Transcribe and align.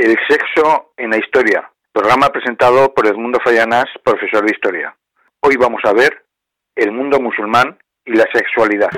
El 0.00 0.16
sexo 0.26 0.92
en 0.96 1.10
la 1.10 1.18
historia, 1.18 1.70
programa 1.92 2.30
presentado 2.30 2.94
por 2.94 3.06
Edmundo 3.06 3.38
Fallanas, 3.44 3.84
profesor 4.02 4.42
de 4.46 4.52
historia. 4.52 4.96
Hoy 5.40 5.56
vamos 5.56 5.82
a 5.84 5.92
ver 5.92 6.24
el 6.74 6.90
mundo 6.90 7.20
musulmán 7.20 7.78
y 8.06 8.12
la 8.14 8.24
sexualidad. 8.32 8.88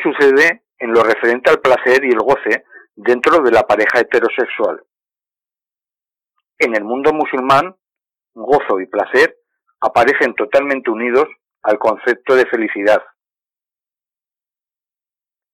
Sucede 0.00 0.64
en 0.78 0.92
lo 0.92 1.02
referente 1.02 1.50
al 1.50 1.60
placer 1.60 2.04
y 2.04 2.10
el 2.10 2.20
goce 2.20 2.64
dentro 2.94 3.42
de 3.42 3.50
la 3.50 3.62
pareja 3.62 4.00
heterosexual. 4.00 4.82
En 6.58 6.74
el 6.74 6.84
mundo 6.84 7.12
musulmán, 7.12 7.76
gozo 8.34 8.80
y 8.80 8.86
placer 8.86 9.36
aparecen 9.80 10.34
totalmente 10.34 10.90
unidos 10.90 11.26
al 11.62 11.78
concepto 11.78 12.34
de 12.34 12.46
felicidad. 12.46 13.02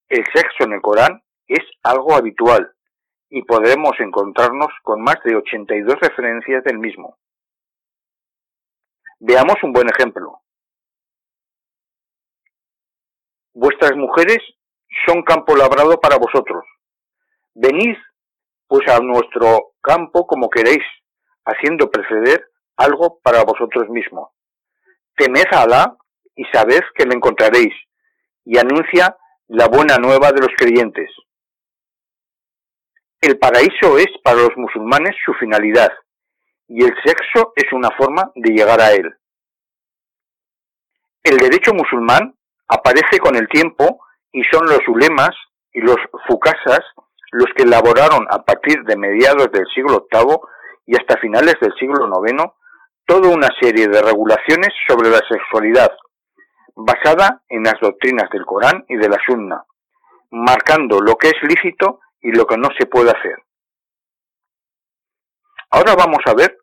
El 0.08 0.24
sexo 0.32 0.64
en 0.64 0.74
el 0.74 0.80
Corán 0.80 1.22
es 1.46 1.64
algo 1.82 2.14
habitual 2.14 2.72
y 3.30 3.42
podremos 3.42 3.92
encontrarnos 3.98 4.68
con 4.82 5.02
más 5.02 5.16
de 5.24 5.36
82 5.36 5.96
referencias 6.00 6.64
del 6.64 6.78
mismo. 6.78 7.18
Veamos 9.20 9.56
un 9.62 9.72
buen 9.72 9.88
ejemplo. 9.88 10.40
Vuestras 13.58 13.96
mujeres 13.96 14.38
son 15.04 15.22
campo 15.22 15.56
labrado 15.56 16.00
para 16.00 16.16
vosotros. 16.16 16.64
Venid 17.54 17.96
pues 18.68 18.86
a 18.88 19.00
nuestro 19.00 19.72
campo 19.80 20.26
como 20.26 20.48
queréis, 20.48 20.84
haciendo 21.44 21.90
preceder 21.90 22.50
algo 22.76 23.18
para 23.20 23.42
vosotros 23.42 23.88
mismos. 23.88 24.30
Temed 25.16 25.46
a 25.50 25.62
Alá 25.62 25.96
y 26.36 26.44
sabed 26.52 26.82
que 26.94 27.04
le 27.04 27.16
encontraréis, 27.16 27.74
y 28.44 28.58
anuncia 28.58 29.16
la 29.48 29.66
buena 29.66 29.96
nueva 29.96 30.30
de 30.30 30.40
los 30.40 30.54
creyentes. 30.56 31.10
El 33.20 33.38
paraíso 33.38 33.98
es 33.98 34.06
para 34.22 34.42
los 34.42 34.56
musulmanes 34.56 35.16
su 35.24 35.34
finalidad, 35.34 35.90
y 36.68 36.84
el 36.84 36.94
sexo 37.04 37.52
es 37.56 37.72
una 37.72 37.90
forma 37.96 38.30
de 38.36 38.50
llegar 38.52 38.80
a 38.80 38.92
él. 38.92 39.12
El 41.24 41.38
derecho 41.38 41.74
musulmán 41.74 42.37
aparece 42.68 43.18
con 43.18 43.36
el 43.36 43.48
tiempo 43.48 44.00
y 44.32 44.42
son 44.44 44.66
los 44.66 44.86
ulemas 44.88 45.30
y 45.72 45.80
los 45.80 45.96
fukasas 46.26 46.80
los 47.30 47.46
que 47.56 47.64
elaboraron 47.64 48.26
a 48.30 48.42
partir 48.42 48.82
de 48.84 48.96
mediados 48.96 49.50
del 49.52 49.66
siglo 49.74 50.06
VIII 50.10 50.38
y 50.86 50.96
hasta 50.96 51.18
finales 51.18 51.56
del 51.60 51.74
siglo 51.74 52.08
IX 52.24 52.44
toda 53.04 53.28
una 53.28 53.48
serie 53.60 53.88
de 53.88 54.02
regulaciones 54.02 54.68
sobre 54.86 55.08
la 55.08 55.20
sexualidad, 55.28 55.90
basada 56.76 57.42
en 57.48 57.62
las 57.62 57.80
doctrinas 57.80 58.28
del 58.30 58.44
Corán 58.44 58.84
y 58.86 58.96
de 58.96 59.08
la 59.08 59.16
Sunna, 59.26 59.64
marcando 60.30 61.00
lo 61.00 61.16
que 61.16 61.28
es 61.28 61.42
lícito 61.42 62.00
y 62.20 62.32
lo 62.32 62.46
que 62.46 62.58
no 62.58 62.68
se 62.78 62.86
puede 62.86 63.10
hacer. 63.10 63.42
Ahora 65.70 65.94
vamos 65.96 66.20
a 66.26 66.34
ver 66.34 66.58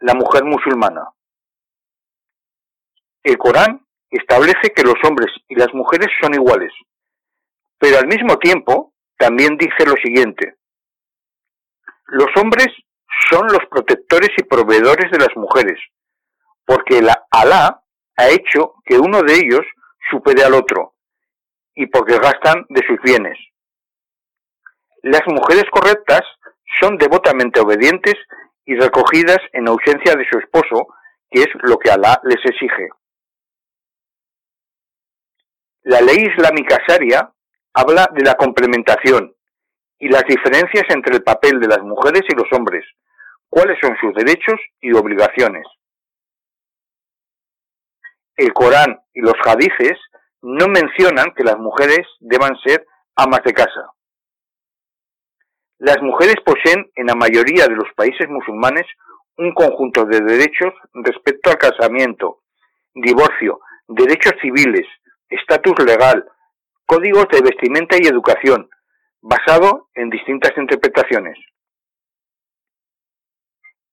la 0.00 0.14
mujer 0.14 0.44
musulmana. 0.44 1.08
El 3.22 3.38
Corán 3.38 3.83
establece 4.16 4.72
que 4.74 4.82
los 4.82 4.96
hombres 5.04 5.32
y 5.48 5.56
las 5.56 5.72
mujeres 5.74 6.08
son 6.20 6.34
iguales, 6.34 6.72
pero 7.78 7.98
al 7.98 8.06
mismo 8.06 8.36
tiempo 8.38 8.92
también 9.18 9.56
dice 9.56 9.86
lo 9.86 9.94
siguiente. 10.02 10.56
Los 12.06 12.28
hombres 12.36 12.68
son 13.30 13.46
los 13.46 13.64
protectores 13.70 14.30
y 14.36 14.44
proveedores 14.44 15.10
de 15.10 15.18
las 15.18 15.34
mujeres, 15.36 15.78
porque 16.64 17.02
la 17.02 17.26
Alá 17.30 17.82
ha 18.16 18.28
hecho 18.28 18.74
que 18.84 18.98
uno 18.98 19.22
de 19.22 19.34
ellos 19.34 19.62
supere 20.10 20.44
al 20.44 20.54
otro, 20.54 20.94
y 21.74 21.86
porque 21.86 22.18
gastan 22.18 22.66
de 22.68 22.86
sus 22.86 23.00
bienes. 23.02 23.38
Las 25.02 25.22
mujeres 25.26 25.64
correctas 25.70 26.22
son 26.80 26.96
devotamente 26.98 27.60
obedientes 27.60 28.14
y 28.64 28.74
recogidas 28.76 29.38
en 29.52 29.68
ausencia 29.68 30.14
de 30.14 30.26
su 30.30 30.38
esposo, 30.38 30.88
que 31.30 31.42
es 31.42 31.48
lo 31.62 31.78
que 31.78 31.90
Alá 31.90 32.20
les 32.24 32.44
exige. 32.44 32.88
La 35.84 36.00
ley 36.00 36.16
islámica 36.16 36.80
sharia 36.88 37.30
habla 37.74 38.08
de 38.14 38.24
la 38.24 38.36
complementación 38.36 39.36
y 39.98 40.08
las 40.08 40.24
diferencias 40.24 40.84
entre 40.88 41.16
el 41.16 41.22
papel 41.22 41.60
de 41.60 41.68
las 41.68 41.80
mujeres 41.82 42.22
y 42.26 42.34
los 42.34 42.50
hombres, 42.52 42.86
cuáles 43.50 43.78
son 43.82 43.94
sus 44.00 44.14
derechos 44.14 44.58
y 44.80 44.94
obligaciones. 44.94 45.66
El 48.36 48.54
Corán 48.54 48.98
y 49.12 49.20
los 49.20 49.34
hadices 49.44 49.98
no 50.40 50.68
mencionan 50.68 51.34
que 51.36 51.44
las 51.44 51.58
mujeres 51.58 52.06
deban 52.18 52.56
ser 52.64 52.86
amas 53.14 53.42
de 53.44 53.52
casa. 53.52 53.92
Las 55.78 56.00
mujeres 56.00 56.36
poseen 56.46 56.90
en 56.94 57.08
la 57.08 57.14
mayoría 57.14 57.66
de 57.66 57.76
los 57.76 57.92
países 57.94 58.26
musulmanes 58.30 58.86
un 59.36 59.52
conjunto 59.52 60.06
de 60.06 60.20
derechos 60.22 60.72
respecto 60.94 61.50
al 61.50 61.58
casamiento, 61.58 62.40
divorcio, 62.94 63.60
derechos 63.86 64.32
civiles, 64.40 64.86
estatus 65.28 65.74
legal, 65.84 66.24
códigos 66.86 67.26
de 67.28 67.40
vestimenta 67.40 67.96
y 67.96 68.06
educación, 68.06 68.68
basado 69.20 69.88
en 69.94 70.10
distintas 70.10 70.52
interpretaciones. 70.56 71.38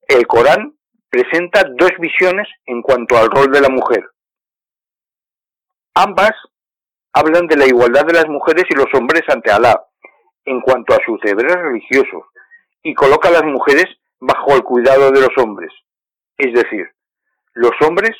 El 0.07 0.27
Corán 0.27 0.75
presenta 1.09 1.63
dos 1.77 1.91
visiones 1.99 2.47
en 2.65 2.81
cuanto 2.81 3.17
al 3.17 3.29
rol 3.29 3.51
de 3.51 3.61
la 3.61 3.69
mujer. 3.69 4.09
Ambas 5.93 6.31
hablan 7.13 7.47
de 7.47 7.57
la 7.57 7.65
igualdad 7.65 8.05
de 8.05 8.13
las 8.13 8.27
mujeres 8.27 8.65
y 8.69 8.75
los 8.75 8.87
hombres 8.93 9.23
ante 9.27 9.51
Alá 9.51 9.85
en 10.45 10.61
cuanto 10.61 10.93
a 10.93 10.99
sus 11.05 11.19
deberes 11.21 11.55
religiosos 11.55 12.23
y 12.83 12.93
coloca 12.93 13.29
a 13.29 13.33
las 13.33 13.43
mujeres 13.43 13.85
bajo 14.19 14.55
el 14.55 14.63
cuidado 14.63 15.11
de 15.11 15.21
los 15.21 15.37
hombres. 15.37 15.71
Es 16.37 16.53
decir, 16.53 16.89
los 17.53 17.73
hombres 17.81 18.15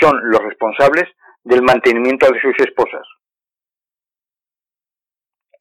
son 0.00 0.18
los 0.30 0.40
responsables 0.42 1.04
del 1.46 1.62
mantenimiento 1.62 2.26
de 2.30 2.40
sus 2.40 2.54
esposas. 2.58 3.06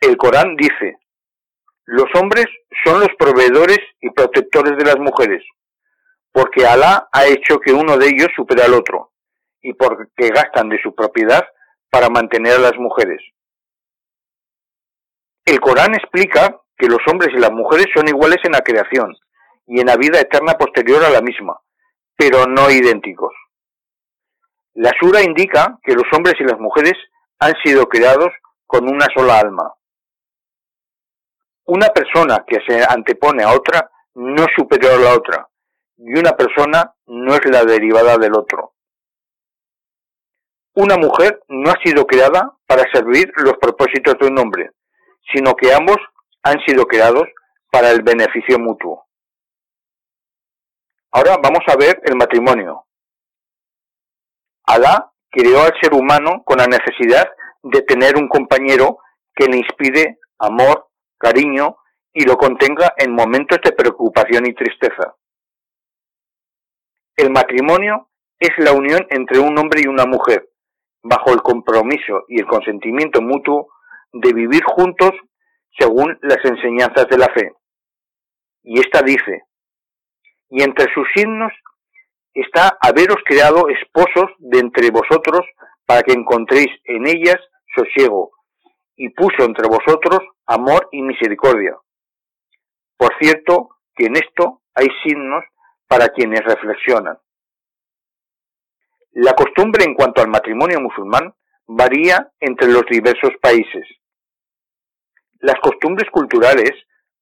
El 0.02 0.18
Corán 0.18 0.56
dice, 0.56 0.98
los 1.86 2.08
hombres 2.16 2.48
son 2.84 3.00
los 3.00 3.10
proveedores 3.20 3.80
y 4.02 4.10
protectores 4.10 4.78
de 4.78 4.86
las 4.86 4.98
mujeres, 4.98 5.44
porque 6.32 6.66
Alá 6.66 7.08
ha 7.12 7.28
hecho 7.28 7.60
que 7.60 7.72
uno 7.72 7.98
de 7.98 8.08
ellos 8.08 8.30
supere 8.36 8.64
al 8.64 8.74
otro, 8.74 9.12
y 9.62 9.74
porque 9.74 10.30
gastan 10.30 10.70
de 10.70 10.82
su 10.82 10.96
propiedad 10.96 11.46
para 11.92 12.10
mantener 12.10 12.54
a 12.54 12.60
las 12.60 12.78
mujeres. 12.78 13.22
El 15.46 15.60
Corán 15.60 15.94
explica 15.94 16.60
que 16.78 16.88
los 16.88 17.00
hombres 17.08 17.30
y 17.32 17.40
las 17.40 17.52
mujeres 17.52 17.86
son 17.94 18.08
iguales 18.08 18.40
en 18.44 18.54
la 18.54 18.62
creación 18.62 19.16
y 19.68 19.82
en 19.82 19.86
la 19.86 19.98
vida 19.98 20.20
eterna 20.20 20.54
posterior 20.54 21.04
a 21.06 21.12
la 21.12 21.22
misma, 21.22 21.60
pero 22.18 22.48
no 22.48 22.72
idénticos. 22.72 23.34
La 24.76 24.92
Sura 25.00 25.22
indica 25.22 25.80
que 25.84 25.94
los 25.94 26.04
hombres 26.12 26.36
y 26.40 26.44
las 26.44 26.60
mujeres 26.60 26.94
han 27.40 27.54
sido 27.64 27.88
creados 27.88 28.30
con 28.68 28.90
una 28.90 29.08
sola 29.16 29.40
alma. 29.40 29.74
Una 31.66 31.88
persona 31.88 32.44
que 32.46 32.60
se 32.68 32.84
antepone 32.84 33.44
a 33.44 33.54
otra 33.54 33.90
no 34.16 34.44
es 34.44 34.50
superior 34.56 34.94
a 34.94 34.98
la 34.98 35.14
otra, 35.14 35.50
y 35.98 36.20
una 36.20 36.34
persona 36.34 36.94
no 37.08 37.36
es 37.36 37.46
la 37.46 37.64
derivada 37.64 38.18
del 38.18 38.36
otro. 38.36 38.74
Una 40.74 40.98
mujer 40.98 41.42
no 41.48 41.72
ha 41.72 41.82
sido 41.82 42.06
creada 42.06 42.54
para 42.68 42.84
servir 42.92 43.32
los 43.38 43.54
propósitos 43.54 44.16
de 44.20 44.28
un 44.28 44.38
hombre, 44.40 44.72
sino 45.34 45.56
que 45.56 45.74
ambos 45.74 45.98
han 46.44 46.60
sido 46.66 46.86
creados 46.86 47.24
para 47.72 47.92
el 47.92 48.04
beneficio 48.04 48.60
mutuo. 48.60 49.08
Ahora 51.12 51.38
vamos 51.42 51.64
a 51.68 51.78
ver 51.78 52.02
el 52.04 52.18
matrimonio. 52.18 52.85
Alá 54.68 55.12
creó 55.30 55.62
al 55.62 55.74
ser 55.82 55.94
humano 55.94 56.44
con 56.44 56.58
la 56.58 56.66
necesidad 56.66 57.30
de 57.64 57.82
tener 57.82 58.18
un 58.18 58.28
compañero 58.28 59.00
que 59.36 59.48
le 59.48 59.58
inspire 59.58 60.20
amor, 60.40 60.88
cariño 61.18 61.78
y 62.14 62.26
lo 62.26 62.38
contenga 62.38 62.94
en 62.98 63.14
momentos 63.14 63.60
de 63.64 63.72
preocupación 63.74 64.46
y 64.46 64.54
tristeza. 64.54 65.16
El 67.16 67.32
matrimonio 67.32 68.10
es 68.40 68.52
la 68.58 68.72
unión 68.74 69.06
entre 69.10 69.40
un 69.40 69.58
hombre 69.58 69.82
y 69.84 69.88
una 69.88 70.06
mujer, 70.06 70.50
bajo 71.04 71.32
el 71.32 71.42
compromiso 71.42 72.26
y 72.28 72.40
el 72.40 72.48
consentimiento 72.48 73.22
mutuo 73.22 73.70
de 74.14 74.34
vivir 74.34 74.64
juntos 74.64 75.12
según 75.78 76.18
las 76.22 76.44
enseñanzas 76.44 77.08
de 77.10 77.18
la 77.18 77.28
fe. 77.30 77.54
Y 78.64 78.80
esta 78.80 79.02
dice, 79.02 79.44
y 80.50 80.64
entre 80.64 80.92
sus 80.94 81.08
signos 81.14 81.52
está 82.36 82.78
haberos 82.82 83.18
creado 83.26 83.70
esposos 83.70 84.30
de 84.40 84.60
entre 84.60 84.92
vosotros 84.92 85.42
para 85.86 86.04
que 86.04 86.14
encontréis 86.14 86.68
en 86.84 87.08
ellas 87.08 87.38
sosiego, 87.76 88.32
y 88.96 89.10
puso 89.10 89.44
entre 89.44 89.68
vosotros 89.68 90.20
amor 90.46 90.88
y 90.92 91.02
misericordia. 91.02 91.78
Por 92.98 93.12
cierto, 93.20 93.70
que 93.96 94.06
en 94.06 94.18
esto 94.18 94.62
hay 94.74 94.88
signos 95.04 95.44
para 95.88 96.10
quienes 96.10 96.44
reflexionan. 96.44 97.18
La 99.12 99.34
costumbre 99.34 99.86
en 99.86 99.94
cuanto 99.94 100.22
al 100.22 100.28
matrimonio 100.28 100.82
musulmán 100.82 101.34
varía 101.68 102.32
entre 102.40 102.68
los 102.68 102.84
diversos 102.90 103.32
países. 103.42 103.88
Las 105.40 105.56
costumbres 105.62 106.10
culturales 106.12 106.72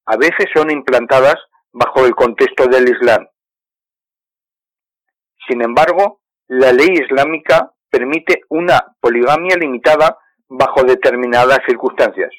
a 0.06 0.18
veces 0.18 0.48
son 0.54 0.72
implantadas 0.72 1.36
bajo 1.72 2.06
el 2.06 2.16
contexto 2.16 2.68
del 2.68 2.90
Islam. 2.90 3.28
Sin 5.48 5.62
embargo, 5.62 6.22
la 6.48 6.72
ley 6.72 6.90
islámica 6.94 7.72
permite 7.90 8.42
una 8.50 8.96
poligamia 9.00 9.56
limitada 9.56 10.18
bajo 10.48 10.84
determinadas 10.84 11.60
circunstancias. 11.68 12.32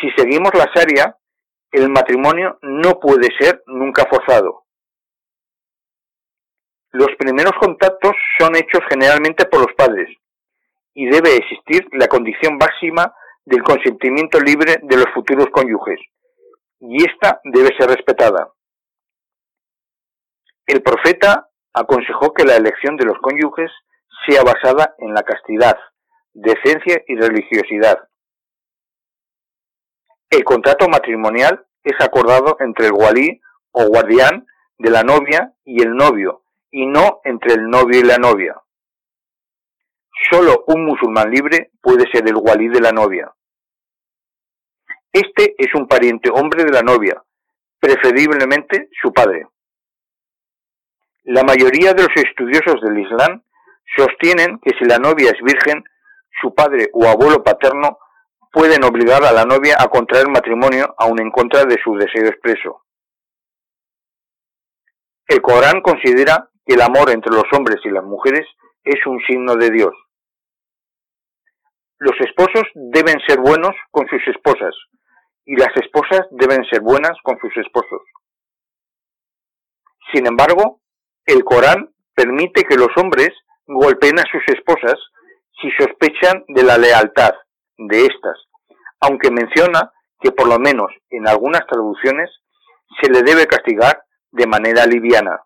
Si 0.00 0.10
seguimos 0.16 0.52
la 0.54 0.70
Sharia, 0.74 1.16
el 1.70 1.88
matrimonio 1.88 2.58
no 2.62 3.00
puede 3.00 3.28
ser 3.38 3.62
nunca 3.66 4.04
forzado. 4.10 4.64
Los 6.90 7.08
primeros 7.18 7.52
contactos 7.58 8.12
son 8.38 8.54
hechos 8.56 8.82
generalmente 8.90 9.46
por 9.46 9.60
los 9.60 9.74
padres 9.74 10.08
y 10.94 11.06
debe 11.06 11.36
existir 11.36 11.86
la 11.92 12.06
condición 12.08 12.58
máxima 12.58 13.14
del 13.44 13.62
consentimiento 13.62 14.38
libre 14.38 14.76
de 14.82 14.96
los 14.96 15.06
futuros 15.14 15.46
cónyuges 15.50 16.00
y 16.80 17.04
esta 17.04 17.40
debe 17.44 17.70
ser 17.78 17.88
respetada. 17.88 18.52
El 20.72 20.82
profeta 20.82 21.50
aconsejó 21.74 22.32
que 22.32 22.46
la 22.46 22.56
elección 22.56 22.96
de 22.96 23.04
los 23.04 23.18
cónyuges 23.18 23.70
sea 24.26 24.42
basada 24.42 24.94
en 25.00 25.12
la 25.12 25.22
castidad, 25.22 25.76
decencia 26.32 27.02
y 27.06 27.14
religiosidad. 27.14 28.08
El 30.30 30.44
contrato 30.44 30.88
matrimonial 30.88 31.66
es 31.84 31.92
acordado 32.00 32.56
entre 32.60 32.86
el 32.86 32.92
walí 32.92 33.42
o 33.72 33.84
guardián 33.84 34.46
de 34.78 34.90
la 34.90 35.02
novia 35.02 35.52
y 35.62 35.82
el 35.82 35.94
novio, 35.94 36.42
y 36.70 36.86
no 36.86 37.20
entre 37.24 37.52
el 37.52 37.68
novio 37.68 38.00
y 38.00 38.04
la 38.04 38.16
novia. 38.16 38.58
Solo 40.30 40.64
un 40.68 40.86
musulmán 40.86 41.30
libre 41.30 41.70
puede 41.82 42.10
ser 42.10 42.26
el 42.26 42.36
walí 42.36 42.68
de 42.68 42.80
la 42.80 42.92
novia. 42.92 43.30
Este 45.12 45.54
es 45.58 45.74
un 45.74 45.86
pariente 45.86 46.30
hombre 46.32 46.64
de 46.64 46.72
la 46.72 46.80
novia, 46.80 47.22
preferiblemente 47.78 48.88
su 49.02 49.12
padre. 49.12 49.48
La 51.24 51.44
mayoría 51.44 51.94
de 51.94 52.02
los 52.02 52.16
estudiosos 52.16 52.80
del 52.82 52.98
Islam 52.98 53.44
sostienen 53.96 54.58
que 54.58 54.76
si 54.76 54.84
la 54.84 54.98
novia 54.98 55.30
es 55.30 55.40
virgen, 55.40 55.84
su 56.40 56.52
padre 56.52 56.88
o 56.92 57.06
abuelo 57.06 57.44
paterno 57.44 57.98
pueden 58.50 58.82
obligar 58.82 59.22
a 59.24 59.30
la 59.30 59.44
novia 59.44 59.76
a 59.78 59.88
contraer 59.88 60.28
matrimonio 60.28 60.92
aun 60.98 61.20
en 61.20 61.30
contra 61.30 61.64
de 61.64 61.78
su 61.82 61.94
deseo 61.94 62.26
expreso. 62.26 62.82
El 65.28 65.40
Corán 65.40 65.80
considera 65.80 66.50
que 66.66 66.74
el 66.74 66.82
amor 66.82 67.10
entre 67.10 67.32
los 67.32 67.44
hombres 67.52 67.78
y 67.84 67.90
las 67.90 68.04
mujeres 68.04 68.46
es 68.82 69.06
un 69.06 69.20
signo 69.20 69.54
de 69.54 69.70
Dios. 69.70 69.94
Los 71.98 72.20
esposos 72.20 72.64
deben 72.74 73.20
ser 73.28 73.38
buenos 73.38 73.76
con 73.92 74.08
sus 74.08 74.26
esposas 74.26 74.74
y 75.44 75.54
las 75.56 75.70
esposas 75.76 76.26
deben 76.32 76.64
ser 76.64 76.80
buenas 76.80 77.16
con 77.22 77.38
sus 77.38 77.56
esposos. 77.56 78.02
Sin 80.12 80.26
embargo, 80.26 80.81
el 81.26 81.44
Corán 81.44 81.90
permite 82.14 82.64
que 82.64 82.76
los 82.76 82.88
hombres 82.96 83.30
golpeen 83.66 84.18
a 84.18 84.24
sus 84.30 84.42
esposas 84.48 84.98
si 85.60 85.70
sospechan 85.72 86.44
de 86.48 86.62
la 86.62 86.78
lealtad 86.78 87.34
de 87.78 88.06
éstas, 88.06 88.38
aunque 89.00 89.30
menciona 89.30 89.92
que 90.20 90.32
por 90.32 90.48
lo 90.48 90.58
menos 90.58 90.92
en 91.10 91.28
algunas 91.28 91.66
traducciones 91.66 92.30
se 93.00 93.10
le 93.10 93.22
debe 93.22 93.46
castigar 93.46 94.04
de 94.30 94.46
manera 94.46 94.86
liviana. 94.86 95.40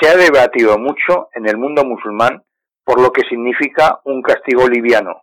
Se 0.00 0.08
ha 0.08 0.16
debatido 0.16 0.78
mucho 0.78 1.28
en 1.34 1.46
el 1.48 1.56
mundo 1.56 1.84
musulmán 1.84 2.44
por 2.84 3.00
lo 3.00 3.12
que 3.12 3.22
significa 3.28 4.00
un 4.04 4.22
castigo 4.22 4.68
liviano. 4.68 5.22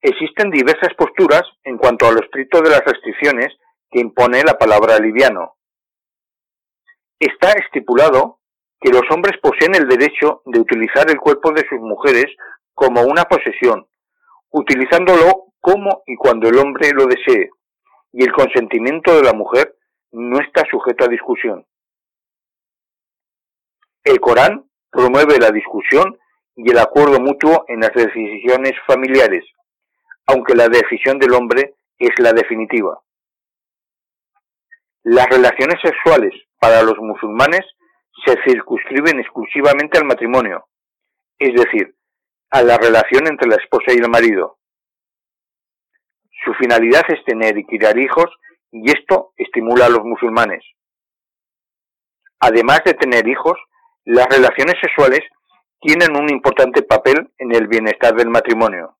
Existen 0.00 0.50
diversas 0.50 0.94
posturas 0.94 1.42
en 1.62 1.78
cuanto 1.78 2.06
a 2.06 2.12
lo 2.12 2.20
estricto 2.20 2.60
de 2.60 2.70
las 2.70 2.84
restricciones 2.84 3.48
que 3.90 4.00
impone 4.00 4.42
la 4.42 4.58
palabra 4.58 4.98
liviano. 4.98 5.56
Está 7.18 7.52
estipulado 7.52 8.40
que 8.80 8.90
los 8.90 9.02
hombres 9.10 9.38
poseen 9.40 9.74
el 9.74 9.88
derecho 9.88 10.42
de 10.44 10.60
utilizar 10.60 11.10
el 11.10 11.18
cuerpo 11.18 11.52
de 11.52 11.66
sus 11.68 11.80
mujeres 11.80 12.26
como 12.74 13.02
una 13.02 13.24
posesión, 13.24 13.86
utilizándolo 14.50 15.52
como 15.60 16.02
y 16.06 16.16
cuando 16.16 16.48
el 16.48 16.58
hombre 16.58 16.90
lo 16.92 17.06
desee, 17.06 17.50
y 18.12 18.24
el 18.24 18.32
consentimiento 18.32 19.16
de 19.16 19.22
la 19.22 19.32
mujer 19.32 19.74
no 20.12 20.38
está 20.40 20.64
sujeto 20.70 21.04
a 21.04 21.08
discusión. 21.08 21.66
El 24.04 24.20
Corán 24.20 24.68
promueve 24.90 25.38
la 25.38 25.50
discusión 25.50 26.18
y 26.56 26.70
el 26.70 26.78
acuerdo 26.78 27.18
mutuo 27.20 27.64
en 27.68 27.80
las 27.80 27.92
decisiones 27.94 28.72
familiares, 28.86 29.44
aunque 30.26 30.54
la 30.54 30.68
decisión 30.68 31.18
del 31.18 31.32
hombre 31.32 31.74
es 31.98 32.10
la 32.18 32.32
definitiva. 32.32 33.00
Las 35.04 35.28
relaciones 35.28 35.78
sexuales 35.82 36.32
para 36.58 36.82
los 36.82 36.96
musulmanes 36.96 37.60
se 38.24 38.36
circunscriben 38.42 39.20
exclusivamente 39.20 39.98
al 39.98 40.06
matrimonio, 40.06 40.66
es 41.38 41.52
decir, 41.52 41.94
a 42.50 42.62
la 42.62 42.78
relación 42.78 43.26
entre 43.26 43.48
la 43.48 43.56
esposa 43.56 43.92
y 43.92 43.98
el 43.98 44.08
marido. 44.08 44.58
Su 46.42 46.54
finalidad 46.54 47.02
es 47.08 47.22
tener 47.26 47.58
y 47.58 47.66
criar 47.66 47.98
hijos 47.98 48.30
y 48.72 48.90
esto 48.90 49.34
estimula 49.36 49.86
a 49.86 49.90
los 49.90 50.04
musulmanes. 50.04 50.64
Además 52.40 52.80
de 52.86 52.94
tener 52.94 53.28
hijos, 53.28 53.58
las 54.04 54.26
relaciones 54.28 54.76
sexuales 54.80 55.20
tienen 55.80 56.16
un 56.16 56.30
importante 56.30 56.82
papel 56.82 57.30
en 57.36 57.54
el 57.54 57.66
bienestar 57.66 58.14
del 58.14 58.30
matrimonio. 58.30 58.96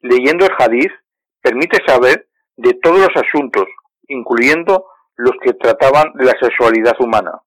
Leyendo 0.00 0.44
el 0.44 0.52
Hadith 0.58 0.92
permite 1.40 1.78
saber 1.86 2.28
de 2.56 2.74
todos 2.74 2.98
los 2.98 3.16
asuntos, 3.16 3.66
incluyendo 4.08 4.86
los 5.16 5.32
que 5.42 5.54
trataban 5.54 6.12
de 6.14 6.24
la 6.24 6.34
sexualidad 6.40 6.94
humana. 7.00 7.40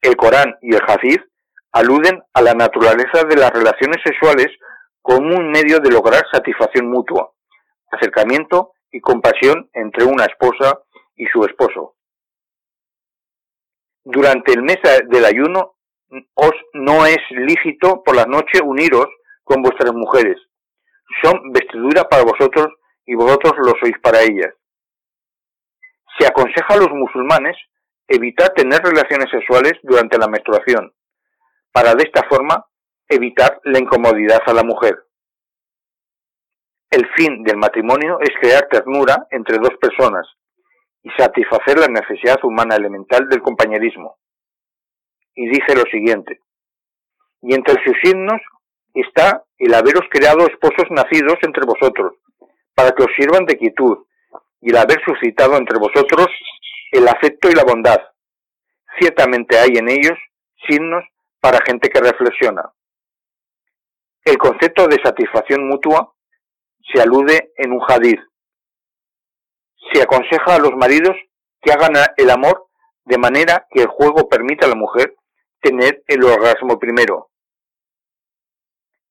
El 0.00 0.16
Corán 0.16 0.56
y 0.62 0.74
el 0.74 0.80
Hadith 0.86 1.22
aluden 1.72 2.22
a 2.32 2.42
la 2.42 2.54
naturaleza 2.54 3.24
de 3.28 3.36
las 3.36 3.50
relaciones 3.50 3.98
sexuales 4.04 4.48
como 5.02 5.36
un 5.36 5.50
medio 5.50 5.78
de 5.78 5.90
lograr 5.90 6.22
satisfacción 6.32 6.88
mutua, 6.88 7.32
acercamiento 7.90 8.72
y 8.90 9.00
compasión 9.00 9.70
entre 9.72 10.04
una 10.04 10.24
esposa 10.24 10.80
y 11.16 11.26
su 11.26 11.44
esposo. 11.44 11.94
Durante 14.04 14.52
el 14.52 14.62
mes 14.62 14.78
del 15.08 15.24
ayuno 15.24 15.74
os 16.34 16.52
no 16.72 17.06
es 17.06 17.18
lícito 17.30 18.02
por 18.02 18.16
la 18.16 18.24
noche 18.24 18.60
uniros 18.64 19.06
con 19.44 19.62
vuestras 19.62 19.92
mujeres. 19.92 20.36
Son 21.22 21.52
vestidura 21.52 22.04
para 22.04 22.24
vosotros 22.24 22.68
y 23.04 23.14
vosotros 23.14 23.54
lo 23.58 23.72
sois 23.80 23.98
para 24.02 24.22
ellas. 24.22 24.54
Se 26.18 26.26
aconseja 26.26 26.74
a 26.74 26.76
los 26.76 26.90
musulmanes 26.90 27.56
evitar 28.06 28.50
tener 28.50 28.80
relaciones 28.82 29.30
sexuales 29.30 29.74
durante 29.82 30.18
la 30.18 30.28
menstruación, 30.28 30.92
para 31.72 31.94
de 31.94 32.04
esta 32.04 32.22
forma 32.28 32.66
evitar 33.08 33.60
la 33.64 33.78
incomodidad 33.78 34.42
a 34.46 34.52
la 34.52 34.62
mujer. 34.62 35.06
El 36.90 37.08
fin 37.16 37.44
del 37.44 37.56
matrimonio 37.56 38.18
es 38.20 38.30
crear 38.40 38.66
ternura 38.68 39.26
entre 39.30 39.58
dos 39.58 39.76
personas 39.80 40.26
y 41.02 41.10
satisfacer 41.10 41.78
la 41.78 41.86
necesidad 41.86 42.38
humana 42.42 42.76
elemental 42.76 43.28
del 43.28 43.42
compañerismo. 43.42 44.18
Y 45.34 45.48
dice 45.48 45.76
lo 45.76 45.82
siguiente, 45.90 46.40
y 47.42 47.54
entre 47.54 47.82
sus 47.84 47.96
signos 48.02 48.40
está 48.94 49.44
el 49.58 49.74
haberos 49.74 50.04
creado 50.10 50.46
esposos 50.46 50.86
nacidos 50.90 51.36
entre 51.42 51.64
vosotros, 51.64 52.14
para 52.74 52.92
que 52.92 53.02
os 53.02 53.10
sirvan 53.16 53.44
de 53.46 53.56
quietud, 53.56 53.98
y 54.60 54.70
el 54.70 54.76
haber 54.76 55.02
suscitado 55.04 55.56
entre 55.56 55.78
vosotros 55.78 56.28
el 56.92 57.06
afecto 57.08 57.48
y 57.48 57.54
la 57.54 57.64
bondad. 57.64 58.00
Ciertamente 58.98 59.58
hay 59.58 59.76
en 59.76 59.88
ellos 59.88 60.18
signos 60.68 61.04
para 61.40 61.64
gente 61.64 61.88
que 61.88 62.00
reflexiona. 62.00 62.70
El 64.24 64.36
concepto 64.36 64.86
de 64.86 64.98
satisfacción 65.02 65.66
mutua 65.66 66.12
se 66.92 67.00
alude 67.00 67.52
en 67.56 67.72
un 67.72 67.80
hadith, 67.86 68.20
se 69.92 70.02
aconseja 70.02 70.54
a 70.54 70.58
los 70.58 70.72
maridos 70.76 71.16
que 71.62 71.72
hagan 71.72 71.92
el 72.16 72.30
amor 72.30 72.68
de 73.04 73.18
manera 73.18 73.66
que 73.70 73.82
el 73.82 73.88
juego 73.88 74.28
permita 74.28 74.66
a 74.66 74.68
la 74.68 74.74
mujer 74.74 75.14
tener 75.60 76.02
el 76.06 76.24
orgasmo 76.24 76.78
primero. 76.78 77.29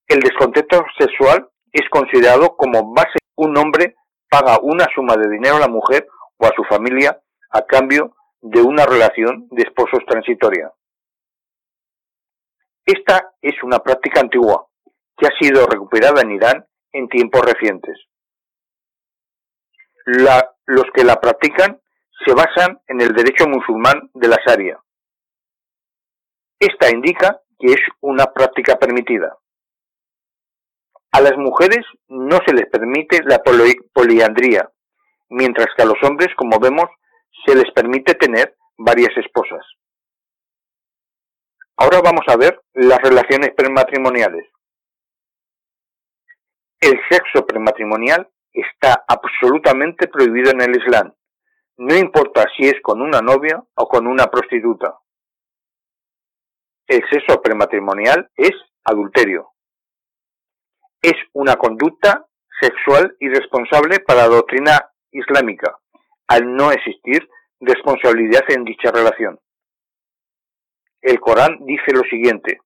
El 0.09 0.19
descontento 0.19 0.83
sexual 0.97 1.49
es 1.71 1.87
considerado 1.89 2.57
como 2.57 2.93
base. 2.93 3.19
Un 3.37 3.57
hombre 3.57 3.95
paga 4.29 4.59
una 4.61 4.85
suma 4.93 5.15
de 5.15 5.29
dinero 5.29 5.55
a 5.55 5.59
la 5.59 5.69
mujer 5.69 6.05
o 6.37 6.45
a 6.45 6.51
su 6.53 6.63
familia 6.65 7.21
a 7.51 7.61
cambio 7.61 8.15
de 8.41 8.61
una 8.61 8.85
relación 8.85 9.47
de 9.51 9.63
esposos 9.63 9.99
transitoria. 10.05 10.73
Esta 12.85 13.31
es 13.41 13.53
una 13.63 13.79
práctica 13.79 14.19
antigua 14.19 14.67
que 15.15 15.27
ha 15.27 15.31
sido 15.39 15.65
recuperada 15.65 16.21
en 16.21 16.31
Irán 16.31 16.65
en 16.91 17.07
tiempos 17.07 17.45
recientes 17.45 17.97
los 20.65 20.85
que 20.93 21.03
la 21.03 21.19
practican 21.19 21.79
se 22.25 22.33
basan 22.33 22.79
en 22.87 23.01
el 23.01 23.13
derecho 23.13 23.47
musulmán 23.47 24.09
de 24.13 24.27
la 24.27 24.37
Sharia. 24.45 24.79
Esta 26.59 26.89
indica 26.89 27.41
que 27.57 27.73
es 27.73 27.79
una 28.01 28.33
práctica 28.33 28.77
permitida. 28.77 29.37
A 31.11 31.21
las 31.21 31.37
mujeres 31.37 31.85
no 32.07 32.39
se 32.45 32.53
les 32.53 32.67
permite 32.67 33.21
la 33.23 33.41
poliandría, 33.93 34.69
mientras 35.29 35.67
que 35.75 35.83
a 35.83 35.85
los 35.85 36.01
hombres, 36.03 36.29
como 36.35 36.59
vemos, 36.59 36.85
se 37.45 37.55
les 37.55 37.71
permite 37.71 38.13
tener 38.15 38.55
varias 38.77 39.15
esposas. 39.17 39.65
Ahora 41.77 42.01
vamos 42.01 42.25
a 42.27 42.37
ver 42.37 42.61
las 42.73 42.99
relaciones 42.99 43.51
prematrimoniales. 43.55 44.45
El 46.79 46.99
sexo 47.09 47.45
prematrimonial 47.45 48.29
está 48.53 49.03
absolutamente 49.07 50.07
prohibido 50.07 50.51
en 50.51 50.61
el 50.61 50.77
Islam, 50.77 51.13
no 51.79 51.95
importa 51.95 52.45
si 52.57 52.67
es 52.67 52.75
con 52.81 53.01
una 53.01 53.21
novia 53.21 53.63
o 53.75 53.87
con 53.87 54.05
una 54.05 54.27
prostituta. 54.27 54.99
El 56.85 57.01
sexo 57.09 57.41
prematrimonial 57.41 58.29
es 58.35 58.51
adulterio. 58.83 59.53
Es 61.01 61.15
una 61.33 61.55
conducta 61.55 62.25
sexual 62.59 63.15
irresponsable 63.19 63.99
para 63.99 64.23
la 64.23 64.27
doctrina 64.27 64.91
islámica, 65.11 65.77
al 66.27 66.55
no 66.55 66.71
existir 66.71 67.27
responsabilidad 67.59 68.43
en 68.49 68.65
dicha 68.65 68.91
relación. 68.91 69.39
El 71.01 71.19
Corán 71.19 71.57
dice 71.65 71.93
lo 71.93 72.01
siguiente, 72.01 72.59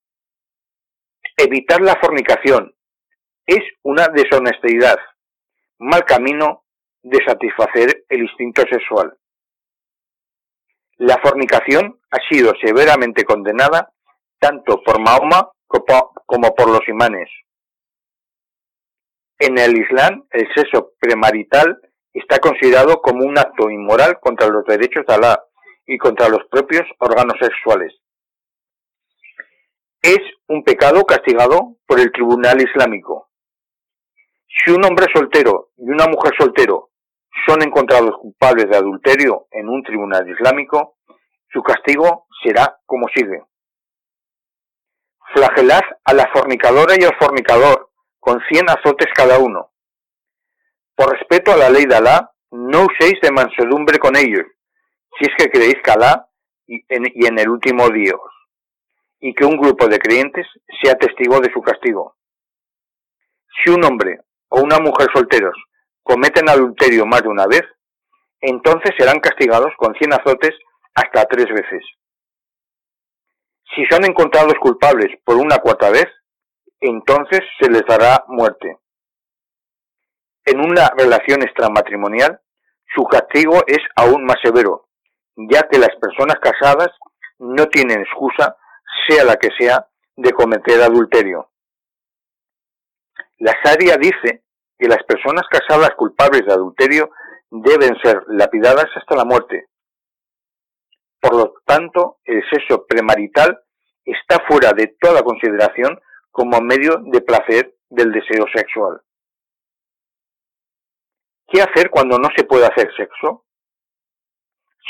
evitar 1.37 1.81
la 1.81 1.95
fornicación 2.01 2.73
es 3.45 3.61
una 3.83 4.07
deshonestidad 4.07 4.97
mal 5.79 6.05
camino 6.05 6.63
de 7.03 7.19
satisfacer 7.25 8.05
el 8.09 8.21
instinto 8.21 8.63
sexual. 8.69 9.17
La 10.97 11.19
fornicación 11.21 11.99
ha 12.11 12.17
sido 12.29 12.53
severamente 12.61 13.25
condenada 13.25 13.91
tanto 14.39 14.81
por 14.81 14.99
Mahoma 14.99 15.51
como 16.25 16.55
por 16.55 16.69
los 16.69 16.87
imanes. 16.87 17.29
En 19.39 19.57
el 19.57 19.77
Islam, 19.77 20.25
el 20.31 20.47
sexo 20.55 20.93
premarital 20.99 21.79
está 22.13 22.39
considerado 22.39 23.01
como 23.01 23.25
un 23.25 23.37
acto 23.37 23.69
inmoral 23.69 24.19
contra 24.19 24.47
los 24.47 24.65
derechos 24.65 25.05
de 25.07 25.13
Alá 25.13 25.43
y 25.85 25.97
contra 25.97 26.29
los 26.29 26.45
propios 26.49 26.83
órganos 26.99 27.35
sexuales. 27.41 27.93
Es 30.01 30.19
un 30.47 30.63
pecado 30.63 31.03
castigado 31.05 31.77
por 31.87 31.99
el 31.99 32.11
Tribunal 32.11 32.61
Islámico. 32.61 33.29
Si 34.47 34.71
un 34.71 34.85
hombre 34.85 35.07
soltero 35.13 35.71
y 35.77 35.89
una 35.89 36.05
mujer 36.07 36.33
soltero 36.37 36.91
son 37.47 37.63
encontrados 37.63 38.15
culpables 38.21 38.69
de 38.69 38.77
adulterio 38.77 39.47
en 39.51 39.67
un 39.67 39.83
tribunal 39.83 40.29
islámico, 40.29 40.97
su 41.51 41.61
castigo 41.61 42.27
será 42.43 42.79
como 42.85 43.07
sigue. 43.13 43.43
Flagelad 45.33 45.81
a 46.05 46.13
la 46.13 46.29
fornicadora 46.31 46.95
y 46.99 47.03
al 47.03 47.17
fornicador 47.17 47.72
con 48.23 48.41
cien 48.49 48.69
azotes 48.69 49.09
cada 49.13 49.37
uno. 49.37 49.73
Por 50.95 51.11
respeto 51.11 51.51
a 51.51 51.57
la 51.57 51.69
ley 51.69 51.83
de 51.83 51.95
Alá, 51.97 52.31
no 52.51 52.85
uséis 52.85 53.19
de 53.21 53.31
mansedumbre 53.31 53.99
con 53.99 54.15
ellos, 54.15 54.45
si 55.19 55.25
es 55.25 55.31
que 55.37 55.49
creéis 55.49 55.75
que 55.83 55.91
Alá 55.91 56.29
y 56.65 56.85
en, 56.87 57.37
el 57.37 57.49
último 57.49 57.89
Dios, 57.89 58.21
y 59.19 59.33
que 59.33 59.43
un 59.43 59.57
grupo 59.57 59.89
de 59.89 59.99
creyentes 59.99 60.47
sea 60.81 60.95
testigo 60.95 61.41
de 61.41 61.51
su 61.51 61.61
castigo. 61.61 62.15
Si 63.61 63.71
un 63.71 63.83
hombre 63.83 64.21
o 64.47 64.61
una 64.61 64.79
mujer 64.79 65.09
solteros 65.13 65.57
cometen 66.01 66.47
adulterio 66.47 67.05
más 67.05 67.23
de 67.23 67.27
una 67.27 67.45
vez, 67.45 67.63
entonces 68.39 68.91
serán 68.97 69.19
castigados 69.19 69.73
con 69.75 69.95
cien 69.95 70.13
azotes 70.13 70.55
hasta 70.95 71.25
tres 71.25 71.47
veces. 71.49 71.83
Si 73.75 73.85
son 73.87 74.05
encontrados 74.05 74.53
culpables 74.61 75.11
por 75.25 75.35
una 75.35 75.57
cuarta 75.57 75.89
vez, 75.89 76.07
entonces 76.83 77.41
se 77.59 77.69
les 77.69 77.83
dará 77.85 78.25
muerte. 78.27 78.77
En 80.45 80.59
una 80.59 80.89
relación 80.97 81.41
extramatrimonial, 81.41 82.41
su 82.93 83.05
castigo 83.05 83.63
es 83.65 83.79
aún 83.95 84.25
más 84.25 84.37
severo, 84.43 84.89
ya 85.35 85.63
que 85.69 85.79
las 85.79 85.95
personas 86.01 86.37
casadas 86.41 86.89
no 87.39 87.67
tienen 87.67 88.01
excusa, 88.01 88.57
sea 89.07 89.23
la 89.23 89.37
que 89.37 89.49
sea, 89.57 89.87
de 90.15 90.31
cometer 90.33 90.81
adulterio. 90.81 91.49
La 93.39 93.55
Sharia 93.63 93.97
dice 93.97 94.43
que 94.77 94.87
las 94.87 95.03
personas 95.03 95.43
casadas 95.49 95.91
culpables 95.95 96.45
de 96.45 96.53
adulterio 96.53 97.09
deben 97.49 97.95
ser 98.03 98.23
lapidadas 98.27 98.87
hasta 98.95 99.15
la 99.15 99.25
muerte. 99.25 99.67
Por 101.21 101.35
lo 101.35 101.53
tanto, 101.65 102.17
el 102.25 102.43
sexo 102.49 102.85
premarital 102.85 103.61
está 104.03 104.43
fuera 104.47 104.73
de 104.73 104.95
toda 104.99 105.23
consideración 105.23 105.99
como 106.33 106.59
medio 106.61 106.97
de 107.05 107.21
placer 107.21 107.75
del 107.89 108.11
deseo 108.11 108.45
sexual. 108.53 108.99
¿Qué 111.47 111.61
hacer 111.61 111.91
cuando 111.91 112.17
no 112.17 112.27
se 112.35 112.43
puede 112.43 112.65
hacer 112.65 112.91
sexo? 112.97 113.45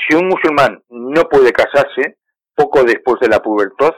Si 0.07 0.15
un 0.15 0.29
musulmán 0.29 0.81
no 0.87 1.23
puede 1.27 1.51
casarse 1.51 2.17
poco 2.55 2.85
después 2.85 3.19
de 3.19 3.27
la 3.27 3.41
pubertad, 3.41 3.93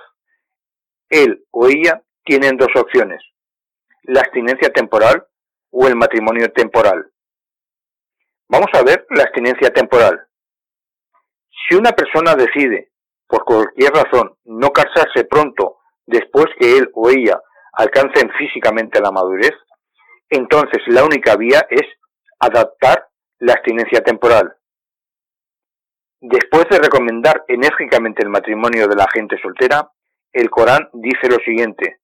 él 1.08 1.46
o 1.52 1.68
ella 1.68 2.02
tienen 2.24 2.58
dos 2.58 2.70
opciones, 2.75 3.22
la 4.02 4.22
abstinencia 4.22 4.72
temporal 4.72 5.28
o 5.70 5.88
el 5.88 5.96
matrimonio 5.96 6.52
temporal. 6.52 7.12
Vamos 8.50 8.70
a 8.74 8.82
ver 8.82 9.06
la 9.12 9.22
abstinencia 9.22 9.70
temporal. 9.70 10.28
Si 11.68 11.75
una 11.75 11.92
persona 11.92 12.34
decide, 12.34 12.92
por 13.28 13.46
cualquier 13.46 13.92
razón, 13.92 14.36
no 14.46 14.72
casarse 14.72 15.25
pronto 15.25 15.78
después 16.05 16.47
que 16.59 16.77
él 16.77 16.89
o 16.93 17.09
ella 17.09 17.39
alcancen 17.74 18.29
físicamente 18.38 19.01
la 19.01 19.12
madurez, 19.12 19.53
entonces 20.29 20.81
la 20.88 21.03
única 21.03 21.35
vía 21.35 21.65
es 21.69 21.83
adaptar 22.39 23.07
la 23.39 23.53
abstinencia 23.53 24.01
temporal. 24.01 24.55
Después 26.21 26.65
de 26.69 26.79
recomendar 26.79 27.43
enérgicamente 27.47 28.24
el 28.24 28.29
matrimonio 28.29 28.88
de 28.88 28.95
la 28.95 29.07
gente 29.13 29.38
soltera, 29.41 29.91
el 30.31 30.50
Corán 30.50 30.89
dice 30.93 31.29
lo 31.29 31.38
siguiente, 31.38 32.00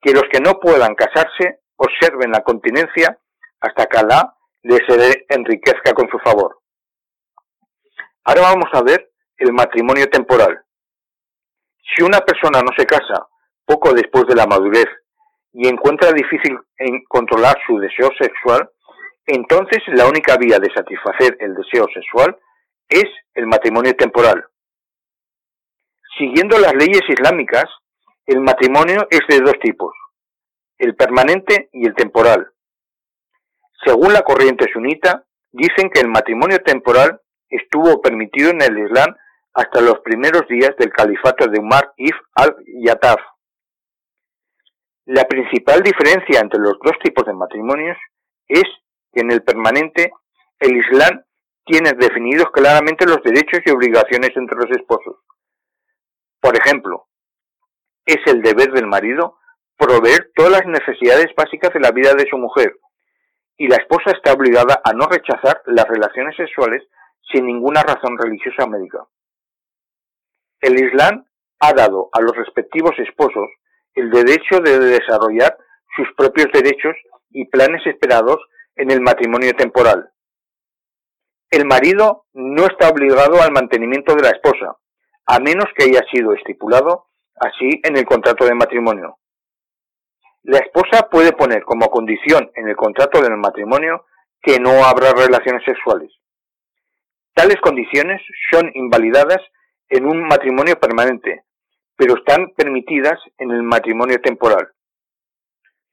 que 0.00 0.12
los 0.12 0.24
que 0.30 0.40
no 0.40 0.60
puedan 0.60 0.94
casarse 0.94 1.60
observen 1.76 2.30
la 2.30 2.42
continencia 2.42 3.18
hasta 3.60 3.86
que 3.86 3.98
Alá 3.98 4.34
les 4.62 4.80
enriquezca 5.28 5.92
con 5.94 6.08
su 6.10 6.18
favor. 6.18 6.60
Ahora 8.24 8.42
vamos 8.42 8.68
a 8.72 8.82
ver 8.82 9.10
el 9.38 9.52
matrimonio 9.52 10.08
temporal. 10.10 10.62
Si 11.94 12.02
una 12.02 12.20
persona 12.20 12.60
no 12.60 12.70
se 12.76 12.86
casa 12.86 13.26
poco 13.64 13.92
después 13.92 14.26
de 14.26 14.34
la 14.34 14.46
madurez 14.46 14.86
y 15.52 15.68
encuentra 15.68 16.12
difícil 16.12 16.58
controlar 17.08 17.56
su 17.66 17.78
deseo 17.78 18.10
sexual, 18.18 18.68
entonces 19.26 19.78
la 19.88 20.06
única 20.06 20.36
vía 20.36 20.58
de 20.58 20.72
satisfacer 20.72 21.36
el 21.40 21.54
deseo 21.54 21.86
sexual 21.92 22.36
es 22.88 23.04
el 23.34 23.46
matrimonio 23.46 23.94
temporal. 23.94 24.44
Siguiendo 26.18 26.58
las 26.58 26.74
leyes 26.74 27.02
islámicas, 27.08 27.64
el 28.26 28.40
matrimonio 28.40 29.06
es 29.10 29.20
de 29.28 29.40
dos 29.40 29.58
tipos, 29.62 29.94
el 30.78 30.94
permanente 30.94 31.70
y 31.72 31.86
el 31.86 31.94
temporal. 31.94 32.52
Según 33.84 34.12
la 34.12 34.22
corriente 34.22 34.66
sunita, 34.72 35.24
dicen 35.52 35.90
que 35.90 36.00
el 36.00 36.08
matrimonio 36.08 36.58
temporal 36.58 37.20
estuvo 37.48 38.00
permitido 38.00 38.50
en 38.50 38.62
el 38.62 38.78
Islam 38.78 39.16
hasta 39.54 39.80
los 39.80 40.00
primeros 40.00 40.46
días 40.48 40.74
del 40.78 40.90
califato 40.90 41.46
de 41.48 41.58
Umar 41.58 41.92
ibn 41.96 42.18
al-Yataf. 42.34 43.20
La 45.06 45.24
principal 45.24 45.82
diferencia 45.82 46.40
entre 46.40 46.60
los 46.60 46.78
dos 46.82 46.94
tipos 47.02 47.24
de 47.26 47.32
matrimonios 47.32 47.96
es 48.46 48.64
que 49.12 49.20
en 49.20 49.32
el 49.32 49.42
permanente 49.42 50.12
el 50.60 50.76
Islam 50.76 51.24
tiene 51.64 51.92
definidos 51.92 52.50
claramente 52.52 53.06
los 53.06 53.22
derechos 53.22 53.60
y 53.64 53.70
obligaciones 53.70 54.30
entre 54.36 54.56
los 54.56 54.70
esposos. 54.70 55.16
Por 56.40 56.56
ejemplo, 56.56 57.08
es 58.06 58.18
el 58.26 58.42
deber 58.42 58.72
del 58.72 58.86
marido 58.86 59.38
proveer 59.76 60.30
todas 60.34 60.52
las 60.52 60.66
necesidades 60.66 61.28
básicas 61.36 61.72
de 61.72 61.80
la 61.80 61.90
vida 61.90 62.14
de 62.14 62.26
su 62.28 62.36
mujer, 62.36 62.76
y 63.56 63.68
la 63.68 63.76
esposa 63.76 64.10
está 64.12 64.32
obligada 64.32 64.80
a 64.84 64.92
no 64.92 65.06
rechazar 65.06 65.62
las 65.66 65.86
relaciones 65.86 66.36
sexuales 66.36 66.82
sin 67.30 67.46
ninguna 67.46 67.82
razón 67.82 68.16
religiosa 68.18 68.64
o 68.64 68.68
médica. 68.68 69.06
El 70.60 70.78
Islam 70.78 71.24
ha 71.60 71.72
dado 71.72 72.08
a 72.12 72.20
los 72.20 72.36
respectivos 72.36 72.98
esposos 72.98 73.48
el 73.94 74.10
derecho 74.10 74.60
de 74.60 74.78
desarrollar 74.78 75.56
sus 75.96 76.08
propios 76.16 76.48
derechos 76.52 76.94
y 77.30 77.46
planes 77.46 77.86
esperados 77.86 78.38
en 78.76 78.90
el 78.90 79.00
matrimonio 79.00 79.52
temporal. 79.54 80.10
El 81.50 81.66
marido 81.66 82.26
no 82.32 82.66
está 82.66 82.88
obligado 82.88 83.42
al 83.42 83.52
mantenimiento 83.52 84.14
de 84.14 84.22
la 84.22 84.30
esposa, 84.30 84.76
a 85.26 85.38
menos 85.40 85.66
que 85.76 85.84
haya 85.84 86.02
sido 86.12 86.32
estipulado 86.32 87.06
así 87.36 87.80
en 87.82 87.96
el 87.96 88.04
contrato 88.04 88.44
de 88.44 88.54
matrimonio. 88.54 89.18
La 90.42 90.58
esposa 90.58 91.08
puede 91.10 91.32
poner 91.32 91.64
como 91.64 91.90
condición 91.90 92.50
en 92.54 92.68
el 92.68 92.76
contrato 92.76 93.20
del 93.20 93.36
matrimonio 93.36 94.06
que 94.40 94.58
no 94.58 94.84
habrá 94.84 95.12
relaciones 95.12 95.64
sexuales. 95.64 96.10
Tales 97.34 97.60
condiciones 97.60 98.22
son 98.50 98.70
invalidadas 98.74 99.40
en 99.90 100.06
un 100.06 100.22
matrimonio 100.22 100.78
permanente, 100.78 101.44
pero 101.96 102.14
están 102.14 102.52
permitidas 102.56 103.18
en 103.38 103.50
el 103.50 103.62
matrimonio 103.62 104.20
temporal. 104.22 104.72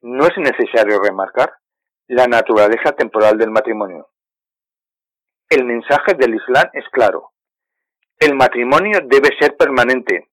No 0.00 0.24
es 0.26 0.38
necesario 0.38 1.00
remarcar 1.02 1.52
la 2.06 2.26
naturaleza 2.26 2.92
temporal 2.92 3.36
del 3.36 3.50
matrimonio. 3.50 4.08
El 5.50 5.64
mensaje 5.64 6.14
del 6.14 6.36
Islam 6.36 6.70
es 6.72 6.84
claro. 6.90 7.32
El 8.20 8.36
matrimonio 8.36 9.00
debe 9.04 9.30
ser 9.38 9.56
permanente, 9.56 10.28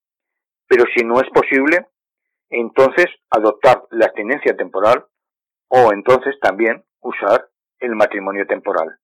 pero 0.67 0.86
si 0.95 1.04
no 1.04 1.19
es 1.19 1.30
posible, 1.32 1.88
entonces 2.49 3.08
adoptar 3.32 3.84
la 3.89 4.06
abstinencia 4.06 4.56
temporal 4.56 5.06
o 5.69 5.91
entonces 5.91 6.39
también 6.39 6.86
usar 7.01 7.49
el 7.80 7.95
matrimonio 7.95 8.45
temporal. 8.45 8.99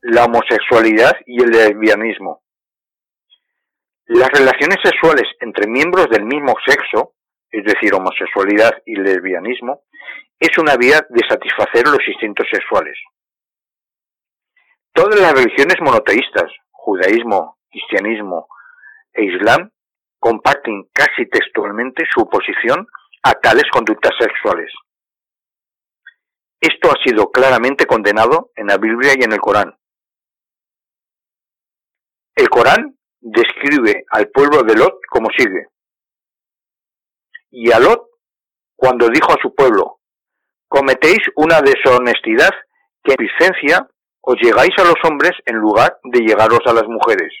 La 0.00 0.24
homosexualidad 0.24 1.12
y 1.26 1.42
el 1.42 1.50
lesbianismo. 1.50 2.42
Las 4.06 4.30
relaciones 4.30 4.78
sexuales 4.82 5.24
entre 5.40 5.66
miembros 5.66 6.08
del 6.10 6.24
mismo 6.24 6.54
sexo, 6.66 7.14
es 7.50 7.64
decir, 7.64 7.94
homosexualidad 7.94 8.82
y 8.86 8.96
lesbianismo, 8.96 9.82
es 10.38 10.56
una 10.58 10.76
vía 10.76 11.04
de 11.08 11.20
satisfacer 11.28 11.86
los 11.86 12.06
instintos 12.06 12.46
sexuales. 12.50 12.96
Todas 14.92 15.20
las 15.20 15.32
religiones 15.32 15.76
monoteístas, 15.80 16.50
judaísmo, 16.70 17.58
cristianismo 17.70 18.48
e 19.12 19.24
islam, 19.24 19.70
comparten 20.18 20.88
casi 20.92 21.26
textualmente 21.26 22.04
su 22.12 22.22
oposición 22.22 22.86
a 23.22 23.32
tales 23.34 23.64
conductas 23.72 24.12
sexuales. 24.18 24.72
Esto 26.60 26.90
ha 26.90 27.02
sido 27.04 27.30
claramente 27.30 27.86
condenado 27.86 28.50
en 28.56 28.66
la 28.66 28.78
Biblia 28.78 29.12
y 29.16 29.22
en 29.22 29.32
el 29.32 29.40
Corán. 29.40 29.78
El 32.34 32.48
Corán 32.48 32.98
describe 33.20 34.04
al 34.10 34.28
pueblo 34.28 34.62
de 34.62 34.76
Lot 34.76 34.98
como 35.08 35.28
sigue. 35.36 35.68
Y 37.50 37.70
a 37.72 37.78
Lot, 37.78 38.08
cuando 38.76 39.08
dijo 39.08 39.32
a 39.32 39.40
su 39.40 39.54
pueblo, 39.54 40.00
cometéis 40.68 41.18
una 41.36 41.60
deshonestidad 41.60 42.50
que 43.02 43.14
en 43.14 43.24
licencia 43.24 43.88
os 44.20 44.36
llegáis 44.40 44.76
a 44.78 44.84
los 44.84 44.96
hombres 45.04 45.32
en 45.46 45.56
lugar 45.56 45.98
de 46.04 46.20
llegaros 46.20 46.60
a 46.66 46.72
las 46.72 46.84
mujeres. 46.84 47.32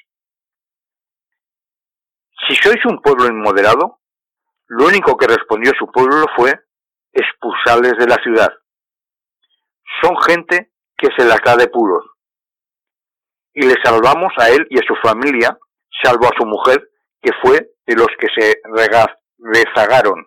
Si 2.48 2.54
sois 2.54 2.84
un 2.86 3.02
pueblo 3.02 3.26
inmoderado, 3.26 4.00
lo 4.68 4.86
único 4.86 5.16
que 5.16 5.26
respondió 5.26 5.72
su 5.78 5.90
pueblo 5.90 6.24
fue 6.36 6.58
expulsarles 7.12 7.98
de 7.98 8.06
la 8.06 8.16
ciudad. 8.22 8.48
Son 10.02 10.16
gente 10.22 10.70
que 10.96 11.08
se 11.16 11.24
las 11.24 11.40
da 11.44 11.56
de 11.56 11.68
puros. 11.68 12.04
Y 13.54 13.62
le 13.62 13.74
salvamos 13.82 14.32
a 14.38 14.50
él 14.50 14.66
y 14.70 14.78
a 14.78 14.86
su 14.86 14.94
familia 14.96 15.58
salvo 16.02 16.26
a 16.26 16.36
su 16.36 16.46
mujer, 16.46 16.90
que 17.20 17.30
fue 17.42 17.70
de 17.86 17.94
los 17.94 18.08
que 18.18 18.28
se 18.36 18.60
rezagaron, 19.38 20.26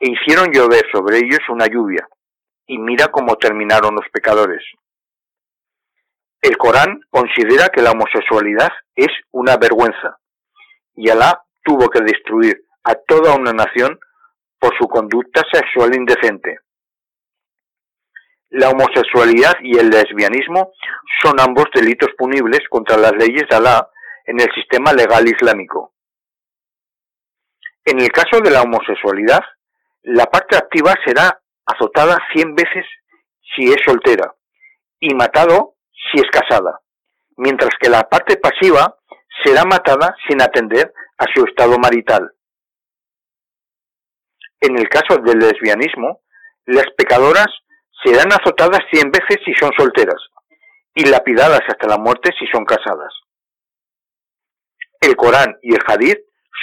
e 0.00 0.10
hicieron 0.10 0.52
llover 0.52 0.84
sobre 0.92 1.18
ellos 1.18 1.40
una 1.48 1.66
lluvia, 1.66 2.08
y 2.66 2.78
mira 2.78 3.08
cómo 3.08 3.36
terminaron 3.36 3.94
los 3.94 4.08
pecadores. 4.12 4.64
El 6.40 6.56
Corán 6.56 7.00
considera 7.10 7.68
que 7.68 7.82
la 7.82 7.92
homosexualidad 7.92 8.70
es 8.94 9.08
una 9.32 9.56
vergüenza, 9.56 10.18
y 10.94 11.10
Alá 11.10 11.42
tuvo 11.62 11.88
que 11.88 12.00
destruir 12.00 12.64
a 12.84 12.94
toda 12.94 13.34
una 13.34 13.52
nación 13.52 13.98
por 14.58 14.76
su 14.78 14.86
conducta 14.86 15.42
sexual 15.52 15.94
indecente. 15.94 16.58
La 18.54 18.70
homosexualidad 18.70 19.54
y 19.64 19.76
el 19.78 19.90
lesbianismo 19.90 20.70
son 21.20 21.40
ambos 21.40 21.64
delitos 21.74 22.10
punibles 22.16 22.60
contra 22.70 22.96
las 22.96 23.10
leyes 23.16 23.42
de 23.50 23.56
Alá 23.56 23.90
en 24.26 24.40
el 24.40 24.48
sistema 24.54 24.92
legal 24.92 25.26
islámico. 25.26 25.92
En 27.84 28.00
el 28.00 28.12
caso 28.12 28.40
de 28.40 28.52
la 28.52 28.62
homosexualidad, 28.62 29.40
la 30.02 30.26
parte 30.26 30.56
activa 30.56 30.94
será 31.04 31.42
azotada 31.66 32.16
100 32.32 32.54
veces 32.54 32.86
si 33.56 33.72
es 33.72 33.78
soltera 33.84 34.32
y 35.00 35.12
matado 35.16 35.74
si 35.90 36.20
es 36.20 36.30
casada, 36.30 36.78
mientras 37.36 37.70
que 37.80 37.90
la 37.90 38.08
parte 38.08 38.36
pasiva 38.36 39.00
será 39.42 39.64
matada 39.64 40.14
sin 40.28 40.40
atender 40.40 40.94
a 41.18 41.24
su 41.34 41.44
estado 41.44 41.76
marital. 41.80 42.32
En 44.60 44.78
el 44.78 44.88
caso 44.88 45.20
del 45.20 45.40
lesbianismo, 45.40 46.20
las 46.66 46.86
pecadoras 46.96 47.48
serán 48.02 48.32
azotadas 48.32 48.80
100 48.90 49.10
veces 49.10 49.38
si 49.44 49.52
son 49.54 49.70
solteras 49.76 50.20
y 50.94 51.06
lapidadas 51.06 51.62
hasta 51.68 51.88
la 51.88 51.98
muerte 51.98 52.30
si 52.38 52.46
son 52.46 52.64
casadas. 52.64 53.12
El 55.00 55.16
Corán 55.16 55.58
y 55.62 55.74
el 55.74 55.82
Hadith 55.86 56.20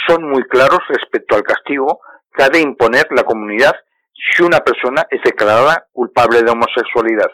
son 0.08 0.30
muy 0.30 0.44
claros 0.44 0.80
respecto 0.90 1.36
al 1.36 1.44
castigo 1.44 2.00
que 2.34 2.44
ha 2.44 2.50
de 2.50 2.60
imponer 2.60 3.08
la 3.12 3.24
comunidad 3.24 3.76
si 4.14 4.44
una 4.44 4.60
persona 4.60 5.06
es 5.10 5.22
declarada 5.24 5.88
culpable 5.92 6.42
de 6.42 6.52
homosexualidad. 6.52 7.30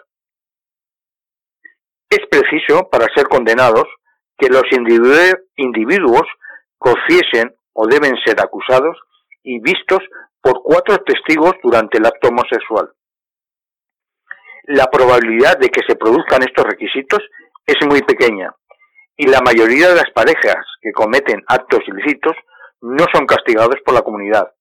Es 2.09 2.25
preciso, 2.29 2.89
para 2.89 3.07
ser 3.13 3.27
condenados, 3.27 3.85
que 4.37 4.49
los 4.49 4.63
individuos 5.55 6.27
confiesen 6.77 7.55
o 7.73 7.87
deben 7.87 8.15
ser 8.25 8.39
acusados 8.39 8.97
y 9.43 9.59
vistos 9.59 9.99
por 10.41 10.61
cuatro 10.63 10.97
testigos 10.99 11.53
durante 11.63 11.97
el 11.97 12.05
acto 12.05 12.29
homosexual. 12.29 12.91
La 14.67 14.87
probabilidad 14.91 15.57
de 15.57 15.69
que 15.69 15.79
se 15.87 15.95
produzcan 15.95 16.43
estos 16.43 16.65
requisitos 16.65 17.19
es 17.65 17.75
muy 17.87 18.01
pequeña, 18.01 18.53
y 19.15 19.25
la 19.25 19.39
mayoría 19.39 19.87
de 19.87 19.95
las 19.95 20.11
parejas 20.13 20.57
que 20.81 20.91
cometen 20.91 21.41
actos 21.47 21.79
ilícitos 21.87 22.35
no 22.81 23.05
son 23.13 23.25
castigados 23.25 23.77
por 23.85 23.93
la 23.93 24.01
comunidad. 24.01 24.53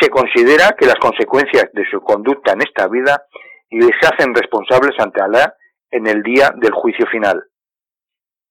Se 0.00 0.08
considera 0.08 0.74
que 0.78 0.86
las 0.86 0.96
consecuencias 0.96 1.66
de 1.74 1.84
su 1.90 2.00
conducta 2.00 2.52
en 2.52 2.62
esta 2.62 2.88
vida 2.88 3.26
les 3.68 3.96
hacen 4.02 4.34
responsables 4.34 4.98
ante 4.98 5.20
Alá 5.20 5.54
en 5.90 6.06
el 6.06 6.22
día 6.22 6.50
del 6.56 6.72
juicio 6.72 7.06
final. 7.08 7.44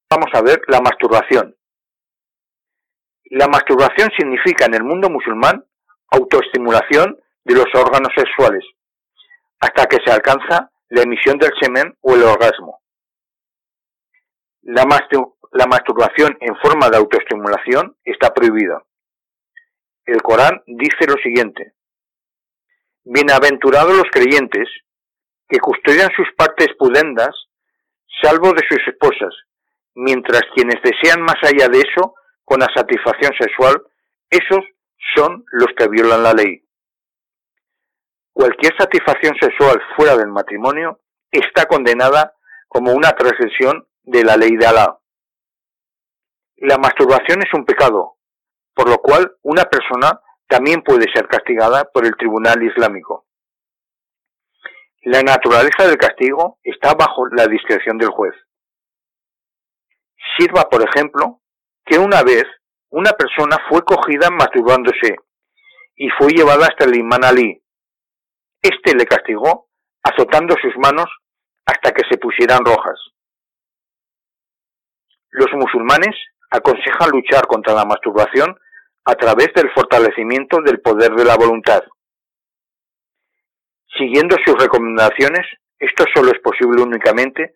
Vamos 0.07 0.29
a 0.33 0.43
ver 0.43 0.61
la 0.67 0.81
masturbación. 0.81 1.55
La 3.31 3.47
masturbación 3.47 4.11
significa 4.15 4.65
en 4.65 4.75
el 4.75 4.83
mundo 4.83 5.09
musulmán 5.09 5.65
autoestimulación 6.11 7.17
de 7.43 7.55
los 7.55 7.67
órganos 7.73 8.13
sexuales, 8.15 8.63
hasta 9.59 9.85
que 9.87 9.97
se 10.03 10.11
alcanza 10.11 10.71
la 10.89 11.01
emisión 11.01 11.37
del 11.37 11.51
semen 11.59 11.95
o 12.01 12.15
el 12.15 12.23
orgasmo. 12.23 12.81
La, 14.61 14.85
masturbación 15.65 16.37
en 16.41 16.55
forma 16.57 16.89
de 16.89 16.97
autoestimulación 16.97 17.95
está 18.03 18.33
prohibida. 18.33 18.83
El 20.05 20.21
Corán 20.21 20.61
dice 20.65 21.07
lo 21.07 21.15
siguiente. 21.21 21.73
Bienaventurados 23.03 23.95
los 23.95 24.09
creyentes 24.11 24.67
que 25.47 25.59
custodian 25.59 26.09
sus 26.15 26.27
partes 26.37 26.67
pudendas, 26.77 27.35
salvo 28.21 28.53
de 28.53 28.61
sus 28.67 28.79
esposas, 28.87 29.33
mientras 29.95 30.43
quienes 30.53 30.81
desean 30.83 31.21
más 31.21 31.37
allá 31.41 31.67
de 31.69 31.79
eso, 31.79 32.13
con 32.43 32.59
la 32.59 32.67
satisfacción 32.75 33.31
sexual, 33.39 33.81
esos 34.29 34.63
son 35.15 35.43
los 35.51 35.67
que 35.75 35.87
violan 35.87 36.23
la 36.23 36.33
ley. 36.33 36.63
Cualquier 38.39 38.71
satisfacción 38.77 39.35
sexual 39.37 39.81
fuera 39.97 40.15
del 40.15 40.29
matrimonio 40.29 41.01
está 41.29 41.65
condenada 41.65 42.37
como 42.69 42.93
una 42.93 43.11
transgresión 43.11 43.85
de 44.03 44.23
la 44.23 44.37
ley 44.37 44.55
de 44.55 44.65
Alá. 44.65 44.97
La 46.55 46.77
masturbación 46.77 47.41
es 47.41 47.53
un 47.53 47.65
pecado, 47.65 48.15
por 48.73 48.87
lo 48.87 48.99
cual 48.99 49.35
una 49.41 49.65
persona 49.65 50.21
también 50.47 50.83
puede 50.83 51.11
ser 51.13 51.27
castigada 51.27 51.83
por 51.91 52.05
el 52.05 52.15
Tribunal 52.15 52.63
Islámico. 52.63 53.25
La 55.01 55.21
naturaleza 55.21 55.85
del 55.85 55.97
castigo 55.97 56.59
está 56.63 56.93
bajo 56.93 57.27
la 57.35 57.45
discreción 57.45 57.97
del 57.97 58.07
juez. 58.07 58.35
Sirva, 60.37 60.69
por 60.69 60.81
ejemplo, 60.87 61.41
que 61.85 61.99
una 61.99 62.23
vez 62.23 62.45
una 62.87 63.11
persona 63.11 63.57
fue 63.67 63.83
cogida 63.83 64.29
masturbándose 64.29 65.17
y 65.97 66.09
fue 66.17 66.29
llevada 66.29 66.67
hasta 66.67 66.85
el 66.85 66.95
imán 66.95 67.25
Ali. 67.25 67.61
Este 68.61 68.95
le 68.95 69.05
castigó 69.05 69.69
azotando 70.03 70.55
sus 70.61 70.75
manos 70.77 71.07
hasta 71.65 71.91
que 71.91 72.03
se 72.09 72.17
pusieran 72.17 72.65
rojas. 72.65 72.99
Los 75.31 75.51
musulmanes 75.53 76.15
aconsejan 76.49 77.11
luchar 77.11 77.45
contra 77.47 77.73
la 77.73 77.85
masturbación 77.85 78.57
a 79.05 79.15
través 79.15 79.53
del 79.53 79.71
fortalecimiento 79.71 80.61
del 80.61 80.81
poder 80.81 81.11
de 81.11 81.25
la 81.25 81.35
voluntad. 81.35 81.83
Siguiendo 83.97 84.35
sus 84.45 84.55
recomendaciones, 84.61 85.45
esto 85.77 86.05
solo 86.13 86.31
es 86.31 86.39
posible 86.39 86.81
únicamente 86.81 87.53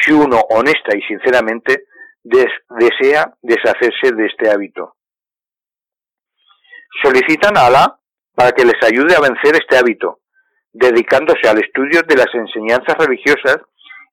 si 0.00 0.12
uno 0.12 0.38
honesta 0.50 0.96
y 0.96 1.02
sinceramente 1.02 1.84
desea 2.22 3.34
deshacerse 3.42 4.14
de 4.14 4.26
este 4.26 4.50
hábito. 4.50 4.96
Solicitan 7.02 7.56
a 7.56 7.66
Alá 7.66 7.98
para 8.34 8.52
que 8.52 8.64
les 8.64 8.80
ayude 8.82 9.14
a 9.16 9.20
vencer 9.20 9.54
este 9.54 9.76
hábito, 9.76 10.20
dedicándose 10.72 11.48
al 11.48 11.58
estudio 11.58 12.02
de 12.02 12.16
las 12.16 12.34
enseñanzas 12.34 12.96
religiosas 12.98 13.58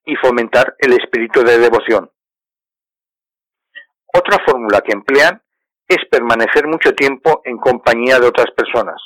y 0.06 0.16
fomentar 0.16 0.76
el 0.80 0.94
espíritu 0.94 1.44
de 1.44 1.58
devoción. 1.58 2.12
Otra 4.14 4.38
fórmula 4.46 4.82
que 4.82 4.94
emplean 4.94 5.42
es 5.88 5.98
permanecer 6.10 6.68
mucho 6.68 6.94
tiempo 6.94 7.42
en 7.46 7.58
compañía 7.58 8.20
de 8.20 8.28
otras 8.28 8.52
personas. 8.56 9.02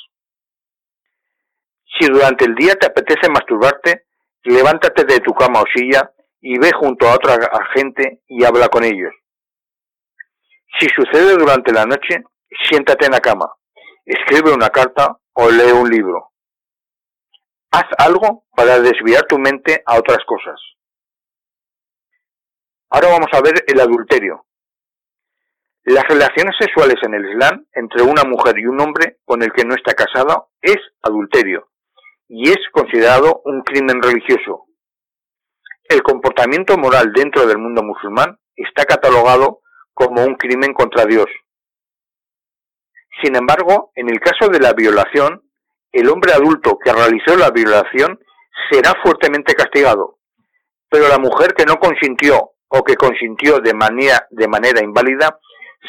Si 1.98 2.06
durante 2.06 2.44
el 2.44 2.54
día 2.54 2.74
te 2.74 2.86
apetece 2.86 3.30
masturbarte, 3.30 4.06
levántate 4.42 5.04
de 5.04 5.20
tu 5.20 5.32
cama 5.32 5.60
o 5.60 5.64
silla 5.74 6.10
y 6.40 6.58
ve 6.58 6.70
junto 6.78 7.06
a 7.08 7.14
otra 7.14 7.38
gente 7.74 8.22
y 8.28 8.44
habla 8.44 8.68
con 8.68 8.84
ellos. 8.84 9.12
Si 10.78 10.86
sucede 10.88 11.36
durante 11.36 11.72
la 11.72 11.86
noche, 11.86 12.24
siéntate 12.68 13.06
en 13.06 13.12
la 13.12 13.20
cama, 13.20 13.48
escribe 14.04 14.52
una 14.52 14.70
carta 14.70 15.16
o 15.34 15.50
lee 15.50 15.72
un 15.72 15.88
libro. 15.88 16.33
Haz 17.74 17.86
algo 17.98 18.44
para 18.54 18.78
desviar 18.78 19.24
tu 19.26 19.36
mente 19.36 19.82
a 19.84 19.98
otras 19.98 20.18
cosas. 20.26 20.60
Ahora 22.88 23.08
vamos 23.08 23.26
a 23.32 23.40
ver 23.40 23.64
el 23.66 23.80
adulterio. 23.80 24.46
Las 25.82 26.04
relaciones 26.04 26.54
sexuales 26.56 26.94
en 27.02 27.14
el 27.14 27.28
Islam 27.32 27.66
entre 27.72 28.02
una 28.02 28.22
mujer 28.22 28.60
y 28.60 28.66
un 28.66 28.80
hombre 28.80 29.18
con 29.24 29.42
el 29.42 29.52
que 29.52 29.64
no 29.64 29.74
está 29.74 29.92
casado 29.94 30.50
es 30.62 30.76
adulterio 31.02 31.68
y 32.28 32.48
es 32.48 32.58
considerado 32.70 33.42
un 33.44 33.62
crimen 33.62 34.00
religioso. 34.00 34.66
El 35.88 36.04
comportamiento 36.04 36.78
moral 36.78 37.12
dentro 37.12 37.44
del 37.44 37.58
mundo 37.58 37.82
musulmán 37.82 38.38
está 38.54 38.84
catalogado 38.84 39.62
como 39.94 40.24
un 40.24 40.36
crimen 40.36 40.74
contra 40.74 41.06
Dios. 41.06 41.26
Sin 43.20 43.34
embargo, 43.34 43.90
en 43.96 44.10
el 44.10 44.20
caso 44.20 44.48
de 44.48 44.60
la 44.60 44.74
violación, 44.74 45.43
el 45.94 46.10
hombre 46.10 46.32
adulto 46.32 46.76
que 46.78 46.92
realizó 46.92 47.36
la 47.36 47.50
violación 47.50 48.18
será 48.68 48.94
fuertemente 49.00 49.54
castigado, 49.54 50.18
pero 50.90 51.06
la 51.08 51.18
mujer 51.18 51.54
que 51.54 51.64
no 51.64 51.76
consintió 51.76 52.50
o 52.68 52.82
que 52.82 52.96
consintió 52.96 53.60
de 53.60 53.74
manera, 53.74 54.26
inválida 54.82 55.38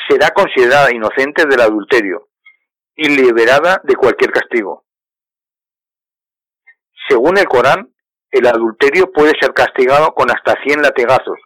será 0.08 0.30
considerada 0.30 0.94
inocente 0.94 1.46
del 1.48 1.60
adulterio 1.60 2.28
y 2.96 3.10
liberada 3.10 3.82
de 3.84 3.96
cualquier 3.96 4.32
castigo. 4.32 4.86
Según 7.10 7.40
el 7.40 7.46
Corán, 7.46 7.92
el 8.30 8.46
adulterio 8.46 9.12
puede 9.12 9.34
ser 9.42 9.54
castigado 9.54 10.14
con 10.14 10.30
hasta 10.30 10.62
100 10.64 10.84
latigazos, 10.84 11.40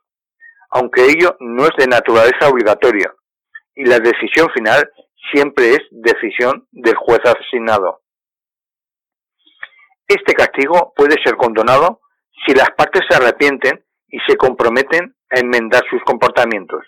aunque 0.72 1.06
ello 1.06 1.38
no 1.40 1.64
es 1.64 1.72
de 1.78 1.88
naturaleza 1.88 2.50
obligatoria, 2.50 3.14
y 3.74 3.86
la 3.86 4.00
decisión 4.00 4.50
final 4.54 4.90
siempre 5.32 5.76
es 5.76 5.82
decisión 5.92 6.68
del 6.72 6.96
juez 6.96 7.20
asignado. 7.24 8.02
Este 10.10 10.34
castigo 10.34 10.92
puede 10.96 11.18
ser 11.24 11.36
condonado 11.36 12.02
si 12.44 12.56
las 12.56 12.72
partes 12.72 13.04
se 13.08 13.16
arrepienten 13.16 13.86
y 14.08 14.18
se 14.28 14.38
comprometen 14.38 15.16
a 15.30 15.40
enmendar 15.40 15.84
sus 15.88 16.02
comportamientos. 16.04 16.84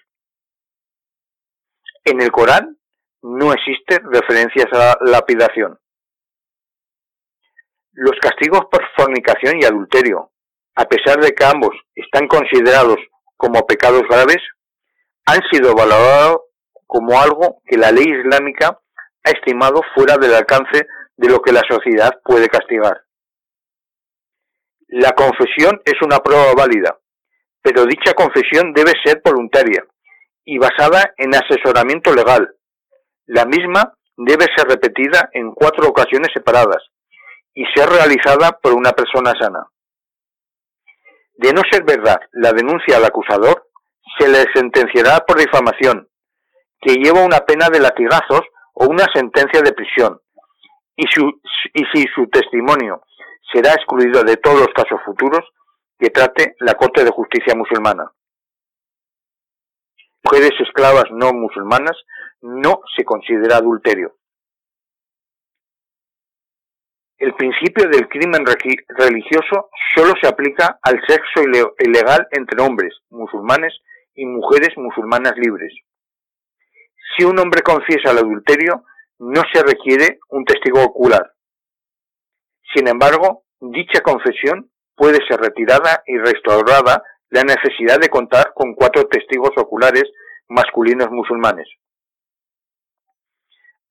En 2.04 2.20
el 2.20 2.32
Corán 2.32 2.80
no 3.22 3.54
existe 3.54 4.00
referencias 4.04 4.66
a 4.74 4.98
la 5.02 5.12
lapidación. 5.12 5.80
Los 7.92 8.18
castigos 8.20 8.62
por 8.72 8.82
fornicación 8.98 9.62
y 9.62 9.66
adulterio, 9.66 10.32
a 10.74 10.86
pesar 10.86 11.20
de 11.20 11.34
que 11.34 11.46
ambos 11.46 11.78
están 11.94 12.28
considerados 12.28 12.98
como 13.38 13.68
pecados 13.68 14.02
graves, 14.10 14.42
han 15.28 15.42
sido 15.52 15.76
valorados 15.76 16.40
como 16.88 17.22
algo 17.22 17.62
que 17.68 17.78
la 17.78 17.92
ley 17.92 18.06
islámica 18.06 18.82
ha 19.24 19.30
estimado 19.30 19.84
fuera 19.94 20.18
del 20.18 20.34
alcance 20.34 20.88
de 21.18 21.30
lo 21.30 21.40
que 21.40 21.52
la 21.52 21.62
sociedad 21.70 22.20
puede 22.24 22.50
castigar. 22.50 23.04
La 24.92 25.14
confesión 25.14 25.82
es 25.86 25.94
una 26.02 26.18
prueba 26.18 26.52
válida, 26.54 26.98
pero 27.62 27.86
dicha 27.86 28.14
confesión 28.14 28.74
debe 28.74 28.92
ser 29.02 29.22
voluntaria 29.24 29.86
y 30.44 30.58
basada 30.58 31.14
en 31.16 31.34
asesoramiento 31.34 32.14
legal. 32.14 32.58
La 33.26 33.46
misma 33.46 33.94
debe 34.18 34.48
ser 34.54 34.68
repetida 34.68 35.30
en 35.32 35.54
cuatro 35.54 35.88
ocasiones 35.88 36.28
separadas 36.34 36.84
y 37.54 37.64
ser 37.74 37.88
realizada 37.88 38.60
por 38.62 38.74
una 38.74 38.92
persona 38.92 39.32
sana. 39.40 39.66
De 41.36 41.54
no 41.54 41.62
ser 41.72 41.86
verdad 41.86 42.20
la 42.34 42.52
denuncia 42.52 42.98
al 42.98 43.06
acusador, 43.06 43.70
se 44.20 44.28
le 44.28 44.44
sentenciará 44.54 45.20
por 45.26 45.38
difamación, 45.38 46.10
que 46.82 46.96
lleva 46.96 47.24
una 47.24 47.40
pena 47.46 47.70
de 47.70 47.80
latigazos 47.80 48.42
o 48.74 48.88
una 48.88 49.06
sentencia 49.14 49.62
de 49.62 49.72
prisión, 49.72 50.20
y, 50.98 51.06
y 51.06 51.86
si 51.94 52.08
su 52.14 52.28
testimonio 52.28 53.04
será 53.52 53.74
excluido 53.74 54.24
de 54.24 54.38
todos 54.38 54.60
los 54.60 54.74
casos 54.76 55.00
futuros 55.06 55.42
que 56.00 56.10
trate 56.10 56.56
la 56.60 56.74
Corte 56.76 57.04
de 57.04 57.12
Justicia 57.12 57.56
musulmana 57.56 58.12
mujeres 60.24 60.52
esclavas 60.62 61.06
no 61.12 61.34
musulmanas 61.34 61.98
no 62.42 62.82
se 62.96 63.04
considera 63.04 63.58
adulterio. 63.58 64.16
El 67.18 67.36
principio 67.36 67.88
del 67.88 68.08
crimen 68.08 68.44
religioso 68.88 69.70
solo 69.96 70.14
se 70.20 70.28
aplica 70.28 70.80
al 70.82 71.00
sexo 71.06 71.42
ilegal 71.80 72.28
entre 72.32 72.64
hombres 72.64 72.94
musulmanes 73.10 73.74
y 74.16 74.26
mujeres 74.26 74.70
musulmanas 74.78 75.34
libres. 75.36 75.72
Si 77.16 77.24
un 77.24 77.38
hombre 77.38 77.62
confiesa 77.62 78.12
el 78.12 78.20
adulterio, 78.20 78.86
no 79.20 79.42
se 79.54 79.62
requiere 79.62 80.20
un 80.30 80.46
testigo 80.46 80.82
ocular. 80.82 81.31
Sin 82.74 82.88
embargo, 82.88 83.44
dicha 83.60 84.02
confesión 84.02 84.72
puede 84.96 85.20
ser 85.28 85.40
retirada 85.40 86.04
y 86.06 86.18
restaurada 86.18 87.04
la 87.30 87.44
necesidad 87.44 88.00
de 88.00 88.10
contar 88.10 88.54
con 88.54 88.76
cuatro 88.76 89.08
testigos 89.08 89.52
oculares 89.58 90.04
masculinos 90.48 91.10
musulmanes. 91.12 91.68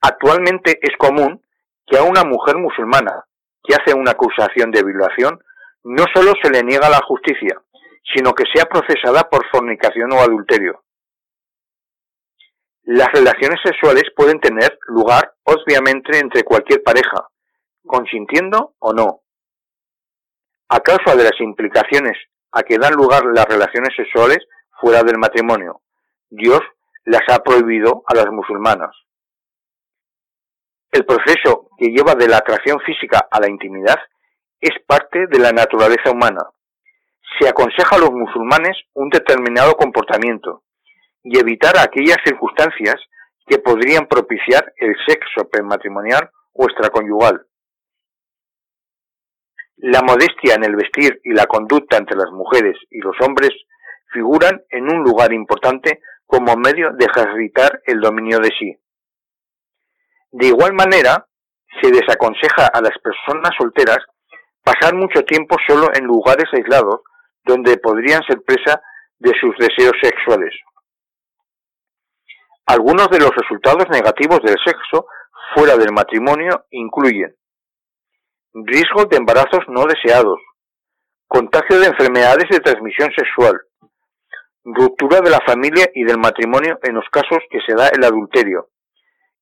Actualmente 0.01 0.79
es 0.81 0.97
común 0.99 1.43
que 1.87 1.99
a 1.99 2.03
una 2.03 2.25
mujer 2.25 2.57
musulmana 2.57 3.25
que 3.63 3.75
hace 3.75 3.95
una 3.95 4.13
acusación 4.13 4.71
de 4.71 4.83
violación 4.83 5.43
no 5.85 6.05
solo 6.15 6.33
se 6.43 6.51
le 6.51 6.63
niega 6.63 6.89
la 6.89 7.01
justicia, 7.07 7.61
sino 8.15 8.33
que 8.33 8.45
sea 8.53 8.65
procesada 8.67 9.29
por 9.29 9.47
fornicación 9.51 10.13
o 10.13 10.21
adulterio. 10.21 10.83
Las 12.85 13.09
relaciones 13.13 13.61
sexuales 13.63 14.05
pueden 14.17 14.41
tener 14.41 14.79
lugar 14.87 15.35
obviamente 15.45 16.19
entre 16.19 16.45
cualquier 16.45 16.83
pareja, 16.83 17.29
consintiendo 17.85 18.75
o 18.79 18.93
no. 18.93 19.23
A 20.69 20.81
causa 20.81 21.17
de 21.17 21.25
las 21.25 21.41
implicaciones 21.41 22.17
a 22.53 22.63
que 22.63 22.79
dan 22.79 22.95
lugar 22.95 23.25
las 23.35 23.47
relaciones 23.47 23.95
sexuales 23.97 24.39
fuera 24.81 25.03
del 25.03 25.19
matrimonio. 25.19 25.83
Dios 26.29 26.61
las 27.05 27.23
ha 27.29 27.41
prohibido 27.43 28.03
a 28.07 28.15
las 28.15 28.27
musulmanas. 28.27 28.91
El 30.93 31.05
proceso 31.05 31.69
que 31.79 31.89
lleva 31.89 32.15
de 32.15 32.29
la 32.29 32.39
atracción 32.39 32.81
física 32.81 33.29
a 33.31 33.41
la 33.41 33.49
intimidad 33.49 33.99
es 34.61 34.73
parte 34.87 35.27
de 35.29 35.39
la 35.39 35.53
naturaleza 35.53 36.11
humana. 36.11 36.43
Se 37.39 37.49
aconseja 37.49 37.97
a 37.97 37.99
los 37.99 38.11
musulmanes 38.11 38.77
un 38.95 39.09
determinado 39.09 39.75
comportamiento 39.75 40.65
y 41.23 41.39
evitar 41.39 41.79
aquellas 41.79 42.19
circunstancias 42.25 42.97
que 43.47 43.59
podrían 43.59 44.07
propiciar 44.07 44.73
el 44.77 44.95
sexo 45.07 45.49
prematrimonial 45.49 46.31
o 46.53 46.65
extraconyugal. 46.65 47.47
La 49.83 50.03
modestia 50.03 50.57
en 50.57 50.65
el 50.65 50.77
vestir 50.77 51.21
y 51.25 51.33
la 51.33 51.47
conducta 51.47 51.97
entre 51.97 52.15
las 52.15 52.31
mujeres 52.33 52.77
y 52.91 52.99
los 52.99 53.17
hombres 53.23 53.51
figuran 54.13 54.63
en 54.69 54.85
un 54.93 55.03
lugar 55.03 55.33
importante 55.33 56.03
como 56.27 56.55
medio 56.57 56.93
de 56.93 57.07
ejercitar 57.07 57.81
el 57.87 57.99
dominio 58.01 58.41
de 58.41 58.51
sí. 58.59 58.77
De 60.33 60.49
igual 60.49 60.75
manera, 60.75 61.27
se 61.81 61.91
desaconseja 61.91 62.67
a 62.67 62.83
las 62.83 62.97
personas 62.99 63.53
solteras 63.57 63.99
pasar 64.63 64.95
mucho 64.95 65.25
tiempo 65.25 65.57
solo 65.67 65.89
en 65.95 66.05
lugares 66.05 66.47
aislados 66.53 67.01
donde 67.45 67.79
podrían 67.79 68.23
ser 68.25 68.43
presa 68.43 68.83
de 69.19 69.33
sus 69.41 69.57
deseos 69.57 69.95
sexuales. 70.03 70.55
Algunos 72.67 73.09
de 73.09 73.19
los 73.19 73.35
resultados 73.35 73.89
negativos 73.91 74.41
del 74.43 74.57
sexo 74.63 75.07
fuera 75.55 75.79
del 75.79 75.93
matrimonio 75.93 76.67
incluyen 76.71 77.35
riesgo 78.53 79.05
de 79.05 79.17
embarazos 79.17 79.65
no 79.69 79.85
deseados, 79.87 80.41
contagio 81.27 81.79
de 81.79 81.87
enfermedades 81.87 82.49
de 82.51 82.61
transmisión 82.61 83.11
sexual, 83.17 83.61
ruptura 84.65 85.21
de 85.21 85.31
la 85.31 85.41
familia 85.47 85.89
y 85.95 86.05
del 86.05 86.19
matrimonio 86.19 86.79
en 86.83 86.95
los 86.95 87.09
casos 87.11 87.39
que 87.51 87.61
se 87.67 87.75
da 87.75 87.89
el 87.89 88.05
adulterio, 88.05 88.69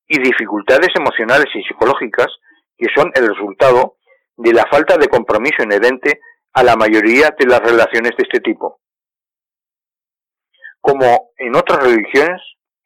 y 0.07 0.19
dificultades 0.19 0.89
emocionales 0.95 1.47
y 1.55 1.63
psicológicas 1.63 2.29
que 2.77 2.87
son 2.95 3.11
el 3.15 3.29
resultado 3.29 3.97
de 4.37 4.53
la 4.53 4.65
falta 4.71 4.97
de 4.97 5.09
compromiso 5.09 5.63
inherente 5.63 6.21
a 6.53 6.63
la 6.63 6.77
mayoría 6.77 7.35
de 7.39 7.47
las 7.47 7.61
relaciones 7.61 8.13
de 8.17 8.23
este 8.23 8.41
tipo. 8.41 8.81
Como 10.81 11.33
en 11.37 11.57
otras 11.57 11.83
religiones, 11.83 12.41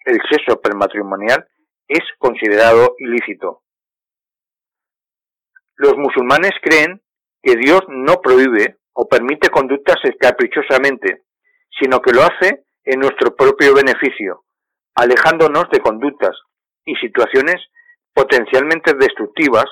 el 0.04 0.18
sexo 0.30 0.60
prematrimonial 0.60 1.46
es 1.86 2.00
considerado 2.18 2.94
ilícito. 2.98 3.61
Los 5.82 5.96
musulmanes 5.96 6.52
creen 6.62 7.02
que 7.42 7.56
Dios 7.56 7.80
no 7.88 8.20
prohíbe 8.22 8.78
o 8.92 9.08
permite 9.08 9.50
conductas 9.50 9.96
caprichosamente, 10.20 11.24
sino 11.76 12.00
que 12.00 12.12
lo 12.12 12.22
hace 12.22 12.66
en 12.84 13.00
nuestro 13.00 13.34
propio 13.34 13.74
beneficio, 13.74 14.44
alejándonos 14.94 15.68
de 15.72 15.80
conductas 15.80 16.36
y 16.84 16.94
situaciones 16.94 17.56
potencialmente 18.14 18.94
destructivas 18.94 19.64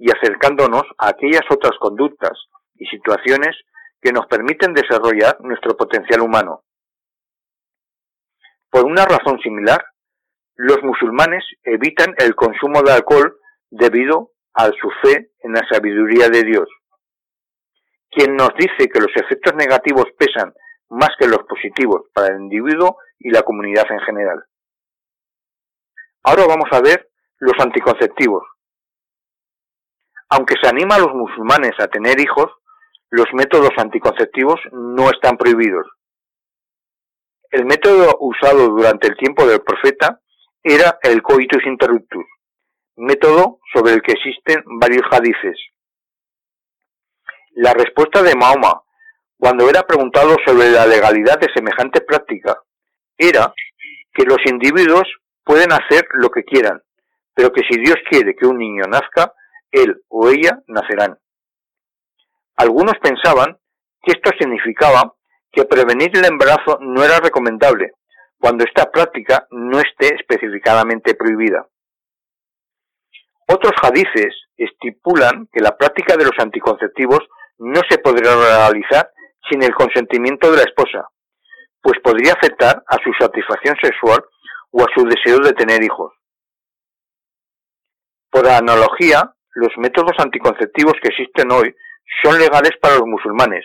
y 0.00 0.10
acercándonos 0.10 0.82
a 0.98 1.10
aquellas 1.10 1.44
otras 1.48 1.78
conductas 1.78 2.32
y 2.74 2.86
situaciones 2.86 3.54
que 4.02 4.10
nos 4.10 4.26
permiten 4.26 4.74
desarrollar 4.74 5.40
nuestro 5.42 5.76
potencial 5.76 6.22
humano. 6.22 6.64
Por 8.68 8.84
una 8.84 9.04
razón 9.04 9.38
similar, 9.44 9.84
los 10.56 10.82
musulmanes 10.82 11.44
evitan 11.62 12.16
el 12.18 12.34
consumo 12.34 12.82
de 12.82 12.90
alcohol 12.90 13.38
debido 13.70 14.32
a 14.56 14.70
su 14.80 14.90
fe 15.02 15.32
en 15.40 15.52
la 15.52 15.62
sabiduría 15.70 16.28
de 16.28 16.42
Dios. 16.42 16.68
Quien 18.10 18.34
nos 18.34 18.50
dice 18.58 18.88
que 18.88 19.00
los 19.00 19.14
efectos 19.14 19.54
negativos 19.54 20.06
pesan 20.18 20.52
más 20.88 21.10
que 21.18 21.28
los 21.28 21.42
positivos 21.44 22.02
para 22.14 22.34
el 22.34 22.40
individuo 22.40 22.96
y 23.18 23.30
la 23.30 23.42
comunidad 23.42 23.84
en 23.90 24.00
general. 24.00 24.44
Ahora 26.22 26.46
vamos 26.46 26.68
a 26.72 26.80
ver 26.80 27.10
los 27.38 27.52
anticonceptivos. 27.58 28.44
Aunque 30.30 30.54
se 30.60 30.68
anima 30.68 30.96
a 30.96 31.00
los 31.00 31.12
musulmanes 31.12 31.72
a 31.78 31.88
tener 31.88 32.18
hijos, 32.18 32.50
los 33.10 33.26
métodos 33.34 33.70
anticonceptivos 33.76 34.58
no 34.72 35.10
están 35.10 35.36
prohibidos. 35.36 35.86
El 37.50 37.66
método 37.66 38.16
usado 38.20 38.68
durante 38.68 39.06
el 39.06 39.16
tiempo 39.16 39.46
del 39.46 39.60
profeta 39.60 40.20
era 40.62 40.98
el 41.02 41.22
coitus 41.22 41.64
interruptus, 41.64 42.24
método 42.96 43.60
sobre 43.72 43.92
el 43.92 44.02
que 44.02 44.12
existen 44.12 44.62
varios 44.80 45.02
hadices. 45.10 45.58
La 47.52 47.72
respuesta 47.72 48.22
de 48.22 48.34
Mahoma, 48.34 48.82
cuando 49.38 49.68
era 49.68 49.82
preguntado 49.82 50.36
sobre 50.44 50.70
la 50.70 50.86
legalidad 50.86 51.38
de 51.38 51.52
semejante 51.54 52.00
práctica, 52.00 52.58
era 53.16 53.52
que 54.12 54.24
los 54.24 54.38
individuos 54.46 55.04
pueden 55.44 55.72
hacer 55.72 56.06
lo 56.14 56.30
que 56.30 56.44
quieran, 56.44 56.82
pero 57.34 57.52
que 57.52 57.62
si 57.68 57.78
Dios 57.78 57.96
quiere 58.10 58.34
que 58.34 58.46
un 58.46 58.58
niño 58.58 58.84
nazca, 58.88 59.32
él 59.70 60.02
o 60.08 60.28
ella 60.28 60.62
nacerán. 60.66 61.18
Algunos 62.56 62.94
pensaban 63.02 63.58
que 64.02 64.12
esto 64.12 64.30
significaba 64.38 65.14
que 65.52 65.64
prevenir 65.64 66.10
el 66.16 66.24
embarazo 66.24 66.78
no 66.80 67.04
era 67.04 67.20
recomendable, 67.20 67.92
cuando 68.38 68.64
esta 68.64 68.90
práctica 68.90 69.46
no 69.50 69.78
esté 69.78 70.14
especificadamente 70.14 71.14
prohibida. 71.14 71.66
Otros 73.48 73.72
hadices 73.80 74.34
estipulan 74.56 75.48
que 75.52 75.60
la 75.60 75.76
práctica 75.76 76.16
de 76.16 76.24
los 76.24 76.38
anticonceptivos 76.38 77.20
no 77.58 77.80
se 77.88 77.98
podrá 77.98 78.34
realizar 78.34 79.10
sin 79.48 79.62
el 79.62 79.74
consentimiento 79.74 80.50
de 80.50 80.58
la 80.58 80.64
esposa, 80.64 81.08
pues 81.80 82.00
podría 82.02 82.32
afectar 82.32 82.82
a 82.86 82.96
su 83.02 83.12
satisfacción 83.18 83.76
sexual 83.80 84.24
o 84.72 84.82
a 84.82 84.86
su 84.94 85.04
deseo 85.04 85.38
de 85.38 85.52
tener 85.52 85.82
hijos. 85.84 86.12
Por 88.30 88.48
analogía, 88.48 89.32
los 89.54 89.70
métodos 89.78 90.18
anticonceptivos 90.18 90.94
que 91.00 91.08
existen 91.08 91.50
hoy 91.52 91.74
son 92.22 92.38
legales 92.38 92.72
para 92.80 92.96
los 92.96 93.06
musulmanes, 93.06 93.64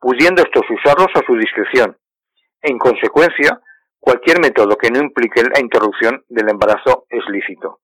pudiendo 0.00 0.42
estos 0.42 0.64
usarlos 0.70 1.08
a 1.14 1.24
su 1.26 1.36
discreción. 1.36 1.98
En 2.62 2.78
consecuencia, 2.78 3.60
cualquier 4.00 4.40
método 4.40 4.76
que 4.76 4.90
no 4.90 5.00
implique 5.00 5.42
la 5.42 5.60
interrupción 5.60 6.24
del 6.28 6.48
embarazo 6.48 7.06
es 7.10 7.22
lícito. 7.28 7.80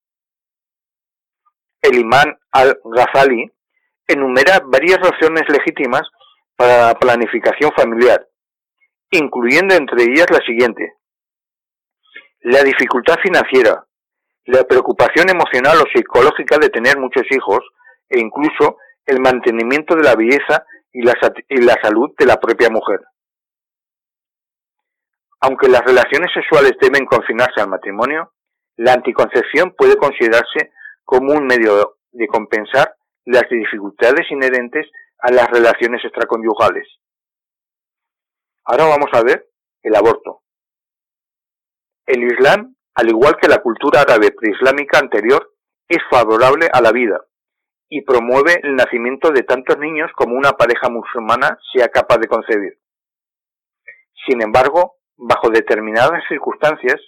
El 1.88 2.00
imán 2.00 2.38
al-Ghazali 2.52 3.50
enumera 4.06 4.60
varias 4.66 4.98
razones 4.98 5.44
legítimas 5.48 6.02
para 6.54 6.88
la 6.88 6.94
planificación 6.94 7.72
familiar, 7.74 8.28
incluyendo 9.10 9.74
entre 9.74 10.02
ellas 10.02 10.26
la 10.30 10.44
siguiente. 10.44 10.96
La 12.40 12.62
dificultad 12.62 13.16
financiera, 13.22 13.86
la 14.44 14.64
preocupación 14.64 15.30
emocional 15.30 15.78
o 15.78 15.86
psicológica 15.90 16.58
de 16.58 16.68
tener 16.68 16.98
muchos 16.98 17.24
hijos 17.30 17.60
e 18.10 18.20
incluso 18.20 18.76
el 19.06 19.20
mantenimiento 19.20 19.94
de 19.94 20.02
la 20.02 20.14
belleza 20.14 20.66
y 20.92 21.00
la, 21.00 21.14
y 21.48 21.62
la 21.62 21.78
salud 21.82 22.10
de 22.18 22.26
la 22.26 22.36
propia 22.36 22.68
mujer. 22.68 23.00
Aunque 25.40 25.68
las 25.68 25.82
relaciones 25.82 26.30
sexuales 26.34 26.72
deben 26.82 27.06
confinarse 27.06 27.62
al 27.62 27.70
matrimonio, 27.70 28.34
la 28.76 28.92
anticoncepción 28.92 29.74
puede 29.74 29.96
considerarse 29.96 30.72
como 31.08 31.32
un 31.32 31.46
medio 31.46 31.96
de 32.12 32.26
compensar 32.26 32.94
las 33.24 33.48
dificultades 33.48 34.30
inherentes 34.30 34.86
a 35.18 35.32
las 35.32 35.48
relaciones 35.48 36.04
extraconyugales. 36.04 36.86
Ahora 38.64 38.84
vamos 38.84 39.08
a 39.12 39.22
ver 39.22 39.48
el 39.82 39.96
aborto. 39.96 40.42
El 42.06 42.24
Islam 42.24 42.74
al 42.98 43.08
igual 43.08 43.36
que 43.40 43.46
la 43.46 43.62
cultura 43.62 44.00
árabe 44.00 44.32
preislámica 44.32 44.98
anterior, 44.98 45.52
es 45.86 45.98
favorable 46.10 46.68
a 46.72 46.80
la 46.80 46.90
vida 46.90 47.20
y 47.88 48.02
promueve 48.02 48.58
el 48.64 48.74
nacimiento 48.74 49.30
de 49.30 49.44
tantos 49.44 49.78
niños 49.78 50.10
como 50.16 50.34
una 50.34 50.54
pareja 50.54 50.88
musulmana 50.88 51.60
sea 51.72 51.90
capaz 51.90 52.18
de 52.18 52.26
concebir. 52.26 52.80
Sin 54.26 54.42
embargo, 54.42 54.96
bajo 55.16 55.48
determinadas 55.48 56.24
circunstancias, 56.28 57.00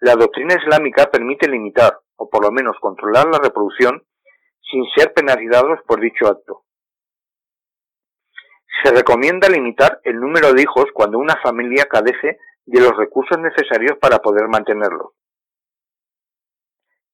la 0.00 0.14
doctrina 0.14 0.54
islámica 0.54 1.10
permite 1.10 1.46
limitar, 1.46 2.00
o 2.16 2.28
por 2.28 2.44
lo 2.44 2.52
menos 2.52 2.76
controlar 2.80 3.26
la 3.26 3.38
reproducción, 3.38 4.04
sin 4.70 4.84
ser 4.96 5.12
penalizados 5.12 5.80
por 5.86 6.00
dicho 6.00 6.26
acto. 6.26 6.64
Se 8.82 8.92
recomienda 8.92 9.48
limitar 9.48 10.00
el 10.04 10.20
número 10.20 10.52
de 10.52 10.62
hijos 10.62 10.86
cuando 10.92 11.18
una 11.18 11.36
familia 11.42 11.86
carece 11.86 12.38
de 12.66 12.80
los 12.80 12.96
recursos 12.96 13.38
necesarios 13.38 13.98
para 14.00 14.18
poder 14.18 14.48
mantenerlos. 14.48 15.12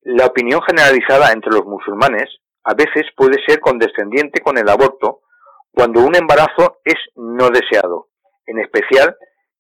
La 0.03 0.27
opinión 0.27 0.63
generalizada 0.63 1.33
entre 1.33 1.53
los 1.53 1.67
musulmanes 1.67 2.29
a 2.65 2.75
veces 2.75 3.05
puede 3.17 3.37
ser 3.47 3.61
condescendiente 3.61 4.41
con 4.41 4.57
el 4.59 4.69
aborto 4.69 5.21
cuando 5.73 6.01
un 6.01 6.17
embarazo 6.17 6.81
es 6.85 6.97
no 7.15 7.51
deseado, 7.51 8.09
en 8.47 8.59
especial 8.59 9.17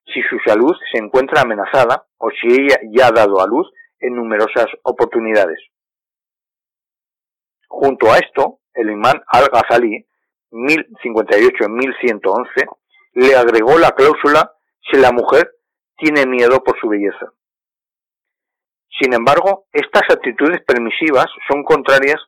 si 0.06 0.22
su 0.22 0.38
salud 0.44 0.74
se 0.90 0.98
encuentra 0.98 1.42
amenazada 1.42 2.06
o 2.18 2.30
si 2.30 2.48
ella 2.48 2.78
ya 2.92 3.08
ha 3.08 3.12
dado 3.12 3.40
a 3.40 3.46
luz 3.46 3.70
en 4.00 4.16
numerosas 4.16 4.66
oportunidades. 4.82 5.60
Junto 7.68 8.12
a 8.12 8.18
esto, 8.18 8.58
el 8.74 8.90
imán 8.90 9.22
al-Ghazali, 9.26 10.06
1058-1111, 10.50 12.66
le 13.14 13.34
agregó 13.36 13.78
la 13.78 13.92
cláusula 13.92 14.52
si 14.90 14.98
la 14.98 15.12
mujer 15.12 15.54
tiene 15.96 16.26
miedo 16.26 16.62
por 16.64 16.76
su 16.80 16.88
belleza. 16.88 17.32
Sin 19.00 19.14
embargo, 19.14 19.66
estas 19.72 20.02
actitudes 20.10 20.62
permisivas 20.66 21.26
son 21.48 21.62
contrarias 21.62 22.20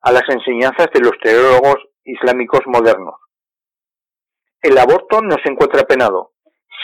a 0.00 0.12
las 0.12 0.22
enseñanzas 0.28 0.88
de 0.92 1.00
los 1.00 1.12
teólogos 1.22 1.76
islámicos 2.04 2.60
modernos. 2.66 3.14
El 4.62 4.78
aborto 4.78 5.20
no 5.20 5.36
se 5.42 5.50
encuentra 5.50 5.84
penado, 5.84 6.32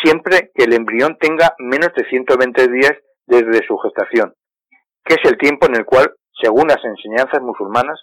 siempre 0.03 0.53
que 0.55 0.65
el 0.65 0.75
embrión 0.75 1.17
tenga 1.19 1.55
menos 1.59 1.93
de 1.97 2.05
120 2.05 2.69
días 2.69 2.93
desde 3.27 3.67
su 3.67 3.77
gestación, 3.79 4.35
que 5.05 5.15
es 5.15 5.31
el 5.31 5.39
tiempo 5.39 5.67
en 5.67 5.77
el 5.77 5.85
cual, 5.85 6.15
según 6.41 6.69
las 6.69 6.85
enseñanzas 6.85 7.41
musulmanas, 7.43 8.01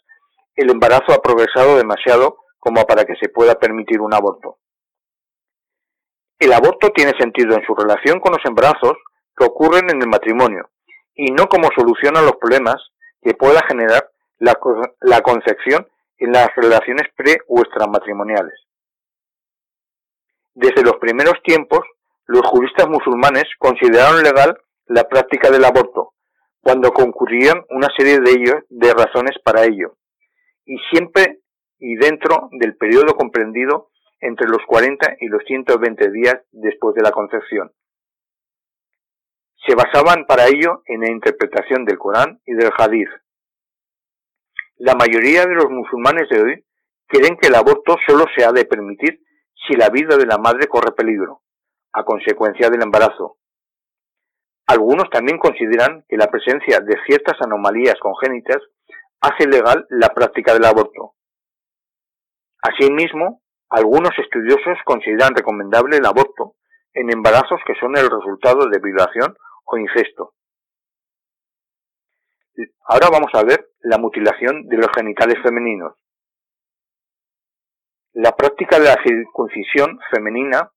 el 0.55 0.69
embarazo 0.69 1.13
ha 1.13 1.21
progresado 1.21 1.77
demasiado 1.77 2.37
como 2.59 2.83
para 2.85 3.05
que 3.05 3.15
se 3.19 3.29
pueda 3.29 3.55
permitir 3.55 4.01
un 4.01 4.13
aborto. 4.13 4.57
El 6.39 6.53
aborto 6.53 6.89
tiene 6.89 7.13
sentido 7.19 7.55
en 7.55 7.65
su 7.65 7.75
relación 7.75 8.19
con 8.19 8.33
los 8.33 8.45
embarazos 8.45 8.93
que 9.35 9.45
ocurren 9.45 9.89
en 9.89 10.01
el 10.01 10.07
matrimonio, 10.07 10.69
y 11.15 11.31
no 11.31 11.47
como 11.47 11.69
solución 11.75 12.17
a 12.17 12.21
los 12.21 12.35
problemas 12.37 12.77
que 13.21 13.33
pueda 13.33 13.61
generar 13.67 14.09
la, 14.39 15.21
concepción 15.21 15.87
en 16.17 16.31
las 16.31 16.49
relaciones 16.55 17.07
pre 17.15 17.37
o 17.47 17.61
extramatrimoniales. 17.61 18.55
Desde 20.53 20.83
los 20.83 20.95
primeros 20.97 21.35
tiempos, 21.43 21.81
los 22.25 22.45
juristas 22.47 22.87
musulmanes 22.87 23.45
consideraron 23.59 24.23
legal 24.23 24.57
la 24.91 25.07
práctica 25.07 25.49
del 25.49 25.65
aborto, 25.65 26.13
cuando 26.61 26.91
concurrían 26.91 27.63
una 27.69 27.87
serie 27.97 28.19
de 28.19 28.31
ellos 28.31 28.55
de 28.69 28.93
razones 28.93 29.37
para 29.43 29.63
ello, 29.63 29.97
y 30.65 30.77
siempre 30.91 31.39
y 31.79 31.95
dentro 31.95 32.49
del 32.51 32.77
periodo 32.77 33.15
comprendido 33.15 33.89
entre 34.19 34.47
los 34.47 34.63
40 34.67 35.17
y 35.19 35.27
los 35.27 35.43
120 35.45 36.11
días 36.11 36.35
después 36.51 36.93
de 36.95 37.01
la 37.01 37.11
concepción 37.11 37.71
se 39.65 39.75
basaban 39.75 40.25
para 40.25 40.47
ello 40.47 40.81
en 40.85 41.01
la 41.01 41.11
interpretación 41.11 41.85
del 41.85 41.99
Corán 41.99 42.41
y 42.45 42.53
del 42.53 42.71
Hadith. 42.75 43.09
La 44.77 44.95
mayoría 44.95 45.45
de 45.45 45.53
los 45.53 45.69
musulmanes 45.69 46.27
de 46.29 46.41
hoy 46.41 46.65
creen 47.07 47.37
que 47.37 47.47
el 47.47 47.55
aborto 47.55 47.97
solo 48.07 48.25
se 48.35 48.43
ha 48.43 48.51
de 48.51 48.65
permitir 48.65 49.21
si 49.67 49.75
la 49.75 49.89
vida 49.89 50.17
de 50.17 50.25
la 50.25 50.39
madre 50.39 50.67
corre 50.67 50.93
peligro, 50.93 51.41
a 51.93 52.03
consecuencia 52.03 52.69
del 52.69 52.81
embarazo. 52.81 53.37
Algunos 54.71 55.09
también 55.09 55.37
consideran 55.37 56.05
que 56.07 56.15
la 56.15 56.31
presencia 56.31 56.79
de 56.79 56.95
ciertas 57.05 57.35
anomalías 57.41 57.99
congénitas 57.99 58.59
hace 59.19 59.45
legal 59.45 59.85
la 59.89 60.07
práctica 60.13 60.53
del 60.53 60.63
aborto. 60.63 61.15
Asimismo, 62.61 63.41
algunos 63.69 64.17
estudiosos 64.17 64.77
consideran 64.85 65.35
recomendable 65.35 65.97
el 65.97 66.05
aborto 66.05 66.55
en 66.93 67.11
embarazos 67.11 67.59
que 67.67 67.75
son 67.81 67.97
el 67.97 68.09
resultado 68.09 68.69
de 68.69 68.79
violación 68.79 69.35
o 69.65 69.77
incesto. 69.77 70.35
Ahora 72.85 73.09
vamos 73.11 73.31
a 73.33 73.43
ver 73.43 73.71
la 73.81 73.97
mutilación 73.97 74.69
de 74.69 74.77
los 74.77 74.87
genitales 74.95 75.35
femeninos. 75.43 75.97
La 78.13 78.37
práctica 78.37 78.79
de 78.79 78.85
la 78.85 79.03
circuncisión 79.03 79.99
femenina 80.11 80.71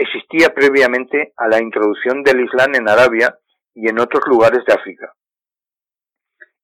existía 0.00 0.54
previamente 0.54 1.34
a 1.36 1.46
la 1.46 1.60
introducción 1.60 2.22
del 2.22 2.40
Islam 2.40 2.74
en 2.74 2.88
Arabia 2.88 3.38
y 3.74 3.88
en 3.88 4.00
otros 4.00 4.22
lugares 4.26 4.64
de 4.66 4.72
África. 4.72 5.14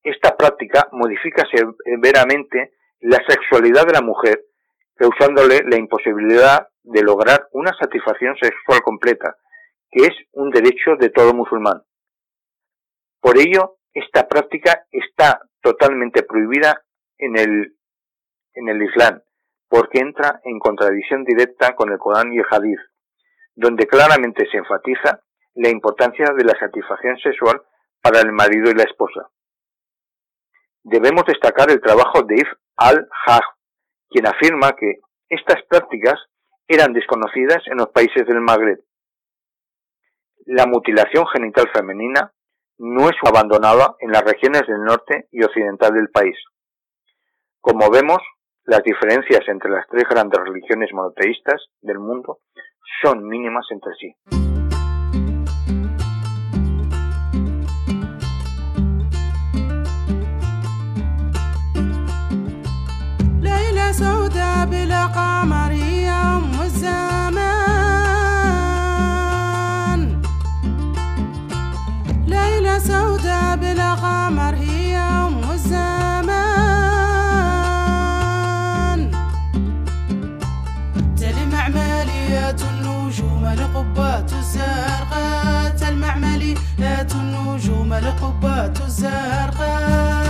Esta 0.03 0.37
práctica 0.37 0.89
modifica 0.93 1.45
severamente 1.53 2.73
la 3.01 3.19
sexualidad 3.29 3.87
de 3.87 3.93
la 3.93 4.01
mujer, 4.01 4.43
causándole 4.95 5.61
la 5.69 5.77
imposibilidad 5.77 6.69
de 6.83 7.03
lograr 7.03 7.49
una 7.53 7.77
satisfacción 7.79 8.37
sexual 8.41 8.81
completa, 8.83 9.37
que 9.91 10.07
es 10.07 10.15
un 10.33 10.51
derecho 10.51 10.97
de 10.99 11.11
todo 11.11 11.35
musulmán. 11.35 11.83
Por 13.21 13.37
ello, 13.37 13.77
esta 13.93 14.29
práctica 14.29 14.87
está 14.91 15.43
totalmente 15.61 16.23
prohibida 16.23 16.83
en 17.19 17.37
el, 17.37 17.77
en 18.55 18.69
el 18.69 18.83
Islam, 18.83 19.21
porque 19.69 19.99
entra 19.99 20.41
en 20.45 20.59
contradicción 20.59 21.25
directa 21.25 21.75
con 21.75 21.93
el 21.93 21.99
Corán 21.99 22.33
y 22.33 22.39
el 22.39 22.47
Hadith, 22.51 22.81
donde 23.57 23.87
claramente 23.87 24.47
se 24.51 24.59
enfatiza 24.59 25.23
la 25.55 25.71
importancia 25.71 26.27
de 26.37 26.45
la 26.45 26.57
satisfacción 26.59 27.17
sexual 27.19 27.63
para 28.03 28.21
el 28.21 28.31
marido 28.31 28.71
y 28.71 28.75
la 28.75 28.85
esposa. 28.85 29.31
Debemos 30.85 31.25
destacar 31.27 31.71
el 31.71 31.81
trabajo 31.81 32.23
de 32.23 32.37
If 32.37 32.49
al-Hajj, 32.77 33.45
quien 34.11 34.27
afirma 34.27 34.77
que 34.77 35.01
estas 35.29 35.65
prácticas 35.69 36.21
eran 36.69 36.93
desconocidas 36.93 37.63
en 37.67 37.79
los 37.79 37.89
países 37.89 38.27
del 38.27 38.41
Magreb. 38.41 38.79
La 40.45 40.67
mutilación 40.67 41.27
genital 41.27 41.69
femenina 41.75 42.33
no 42.79 43.09
es 43.09 43.17
abandonada 43.27 43.97
en 44.01 44.13
las 44.13 44.23
regiones 44.23 44.63
del 44.69 44.85
norte 44.85 45.29
y 45.33 45.43
occidental 45.43 45.95
del 45.95 46.11
país. 46.11 46.37
Como 47.61 47.91
vemos, 47.91 48.19
las 48.67 48.83
diferencias 48.83 49.47
entre 49.49 49.71
las 49.71 49.87
tres 49.89 50.05
grandes 50.09 50.41
religiones 50.41 50.93
monoteístas 50.93 51.67
del 51.81 51.99
mundo 51.99 52.41
son 53.03 53.27
mínimas 53.27 53.67
entre 53.71 53.95
sí. 53.95 54.56
المعملي 86.79 87.15
النجوم 87.15 87.93
القبات 87.93 88.81
الزرقاء. 88.81 90.26